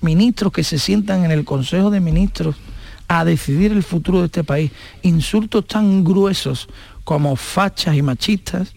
[0.00, 2.56] ministros que se sientan en el Consejo de Ministros
[3.08, 4.70] a decidir el futuro de este país,
[5.02, 6.68] insultos tan gruesos
[7.04, 8.72] como fachas y machistas,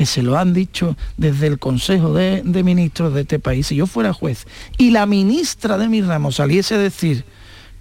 [0.00, 3.86] que se lo han dicho desde el Consejo de, Ministros de este país, si yo
[3.86, 4.46] fuera juez
[4.78, 7.22] y la ministra de mi ramo saliese a decir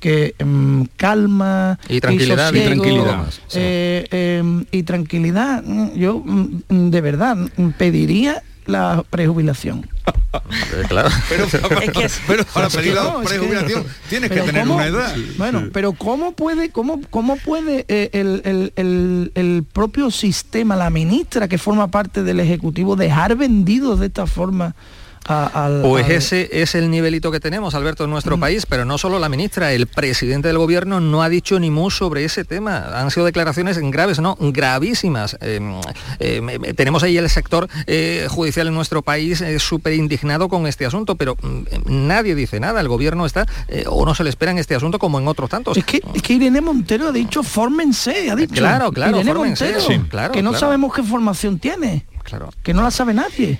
[0.02, 7.00] que mm, calma y tranquilidad y, tranquilidad eh, em, y tranquilidad mm, yo mm, de
[7.00, 7.38] verdad
[7.78, 9.88] pediría la prejubilación.
[10.34, 11.10] Eh, claro.
[12.28, 15.16] Pero, para pedir la prejubilación tienes que tener una edad.
[15.38, 21.58] Bueno, pero ¿cómo puede, cómo, cómo puede eh, el, el, propio sistema, la ministra que
[21.58, 24.76] forma parte del Ejecutivo, dejar vendidos de esta forma
[25.84, 28.40] pues ese es el nivelito que tenemos, Alberto, en nuestro mm.
[28.40, 31.92] país, pero no solo la ministra, el presidente del gobierno no ha dicho ni mu
[31.92, 32.88] sobre ese tema.
[32.94, 35.38] Han sido declaraciones graves, no, gravísimas.
[35.42, 35.76] Em,
[36.20, 40.86] em, tenemos ahí el sector eh, judicial en nuestro país eh, súper indignado con este
[40.86, 42.82] asunto, pero mm, nadie dice nada.
[42.82, 45.50] El gobierno está, eh, o no se le espera en este asunto como en otros
[45.50, 45.78] tantos.
[45.78, 48.56] Es que, es que Irene Montero ha dicho, fórmense, ha dicho.
[48.56, 49.76] Claro, claro, fórmense.
[50.10, 52.06] claro, que no sabemos qué formación tiene.
[52.24, 52.50] Claro.
[52.64, 53.60] Que no la sabe nadie.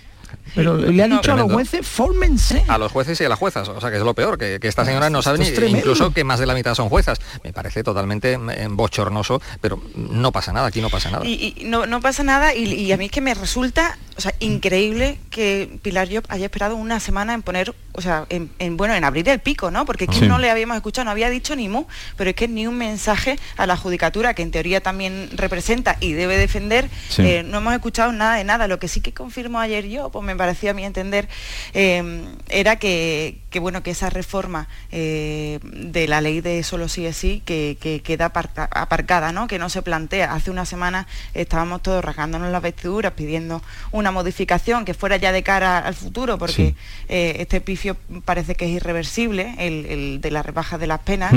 [0.56, 2.64] Pero le ha dicho a los jueces, fórmense.
[2.68, 4.86] A los jueces y a las juezas, o sea que es lo peor, que, esta
[4.86, 7.20] señora no sabe ni, incluso que más de la mitad son juezas.
[7.44, 11.26] Me parece totalmente eh, bochornoso, pero no pasa nada, aquí no pasa nada.
[11.26, 15.80] Y, no, pasa nada y, a mí es que me resulta o sea, increíble que
[15.82, 19.40] Pilar Job haya esperado una semana en poner, o sea, en, bueno, en abrir el
[19.40, 19.86] pico, ¿no?
[19.86, 21.84] Porque aquí no le habíamos escuchado, no había dicho ni mu,
[22.16, 26.14] pero es que ni un mensaje a la judicatura, que en teoría también representa y
[26.14, 28.70] debe defender, eh, no hemos escuchado nada de nada.
[28.70, 31.28] Lo que sí que confirmó ayer yo, pues me parecía a mi entender,
[31.74, 37.18] eh, era que, bueno, que esa reforma eh, de la ley de solo sí es
[37.18, 39.48] sí, que, queda aparcada, ¿no?
[39.48, 40.34] Que no se plantea.
[40.34, 45.42] Hace una semana estábamos todos rasgándonos las vestiduras pidiendo una modificación que fuera ya de
[45.42, 46.76] cara al futuro, porque
[47.08, 51.34] eh, este pifio parece que es irreversible, el, de la rebaja de las penas,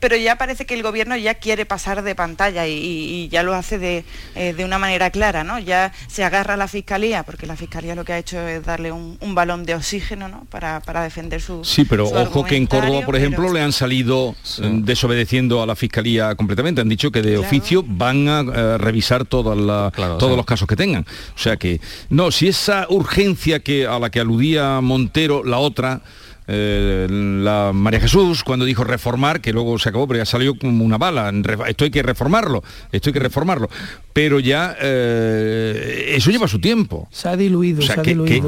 [0.00, 3.78] pero ya parece que el gobierno ya quiere pasar de pantalla y, ya lo hace
[3.78, 4.04] de,
[4.34, 5.58] de, una manera clara, ¿no?
[5.58, 8.92] Ya se agarra a la fiscalía, porque la fiscalía lo que ha hecho es darle
[8.92, 10.44] un, balón de oxígeno ¿no?
[10.50, 11.64] para, defender su...
[11.64, 15.76] Sí, pero ojo que en Córdoba, por ejemplo, le han salido eh, desobedeciendo a la
[15.76, 16.80] Fiscalía completamente.
[16.80, 21.04] Han dicho que de oficio van a eh, revisar todos los casos que tengan.
[21.34, 21.80] O sea que,
[22.10, 26.02] no, si esa urgencia que, a la que aludía Montero, la otra,
[26.50, 30.82] eh, la María Jesús cuando dijo reformar, que luego se acabó, pero ya salió como
[30.82, 31.30] una bala,
[31.68, 33.68] esto hay que reformarlo, esto hay que reformarlo,
[34.14, 37.06] pero ya eh, eso lleva su tiempo.
[37.10, 37.82] Se ha diluido,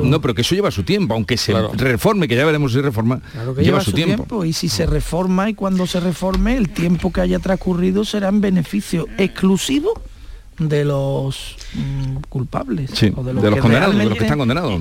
[0.03, 3.21] no, pero que eso lleva su tiempo, aunque se reforme, que ya veremos si reforma,
[3.59, 4.47] lleva, su, tiempo.
[4.47, 8.41] Y si se reforma y cuando se reforme, el tiempo que haya transcurrido será en
[8.41, 9.93] beneficio exclusivo
[10.59, 14.81] de los mm, culpables o de los, condenados, de los que están condenados.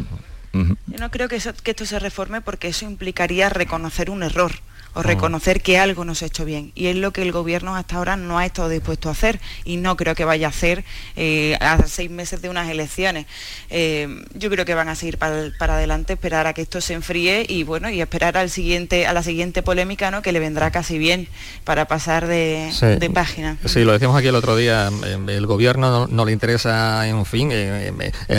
[0.53, 4.51] Yo no creo que, que esto se reforme porque eso implicaría reconocer un error
[4.93, 6.71] o reconocer que algo no se ha hecho bien.
[6.75, 9.77] Y es lo que el gobierno hasta ahora no ha estado dispuesto a hacer y
[9.77, 10.83] no creo que vaya a hacer
[11.15, 13.25] eh, a seis meses de unas elecciones.
[13.69, 16.93] Eh, yo creo que van a seguir para, para, adelante, esperar a que esto se
[16.93, 20.21] enfríe y bueno, y esperar al siguiente, a la siguiente polémica, ¿no?
[20.21, 21.27] Que le vendrá casi bien
[21.63, 22.71] para pasar de,
[23.13, 23.57] página.
[23.65, 27.49] Sí, lo decíamos aquí el otro día, em, el gobierno no, le interesa, en fin,
[27.51, 27.91] eh,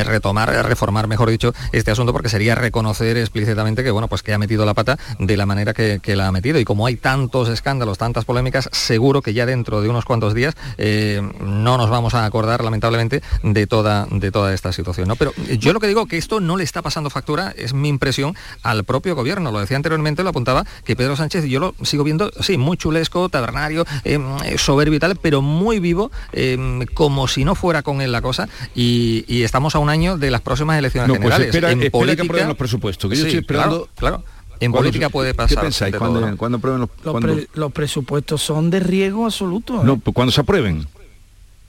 [0.05, 4.38] retomar, reformar, mejor dicho, este asunto porque sería reconocer explícitamente que bueno, pues que ha
[4.38, 7.49] metido la pata de la manera que, que la ha metido y como hay tantos
[7.49, 12.14] escándalos, tantas polémicas, seguro que ya dentro de unos cuantos días eh, no nos vamos
[12.14, 15.09] a acordar lamentablemente de toda, de toda esta situación.
[15.09, 15.16] ¿no?
[15.16, 18.34] Pero yo lo que digo que esto no le está pasando factura, es mi impresión
[18.62, 19.53] al propio gobierno.
[19.53, 23.28] Lo decía anteriormente, lo apuntaba, que Pedro Sánchez, yo lo sigo viendo, sí, muy chulesco,
[23.28, 24.18] tabernario, eh,
[24.57, 28.49] soberbio y tal, pero muy vivo, eh, como si no fuera con él la cosa,
[28.74, 31.84] y, estamos a un año de las próximas elecciones pues generales.
[31.84, 33.88] en política, los presupuestos, que yo estoy esperando...
[33.97, 34.22] claro
[34.61, 35.56] en política puede pasar.
[35.56, 39.82] ¿Qué pensáis cuando, cuando, aprueben los, los, presupuestos son de riesgo absoluto.
[39.82, 40.86] No, pues cuando se aprueben.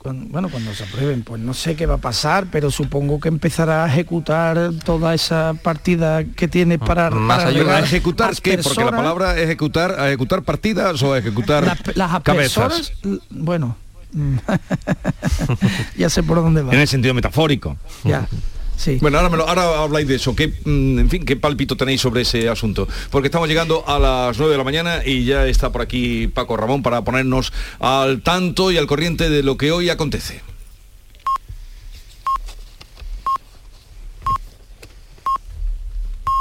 [0.03, 3.85] bueno, cuando se aprueben, pues no sé qué va a pasar, pero supongo que empezará
[3.85, 8.83] a ejecutar toda esa partida que tiene ah, para, Más ayuda a ejecutar qué, porque
[8.83, 12.91] la palabra ejecutar, a ejecutar partidas o a ejecutar las, cabezas.
[13.29, 13.77] Bueno,
[15.97, 16.73] ya sé por dónde va.
[16.73, 17.77] En el sentido metafórico.
[18.03, 18.27] Ya.
[18.99, 20.35] Bueno, ahora, habláis de eso.
[20.35, 22.87] ¿Qué, mm, en fin, ¿qué palpito tenéis sobre ese asunto?
[23.09, 26.57] Porque estamos llegando a las 9 de la mañana y ya está por aquí Paco
[26.57, 30.41] Ramón para ponernos al tanto y al corriente de lo que hoy acontece.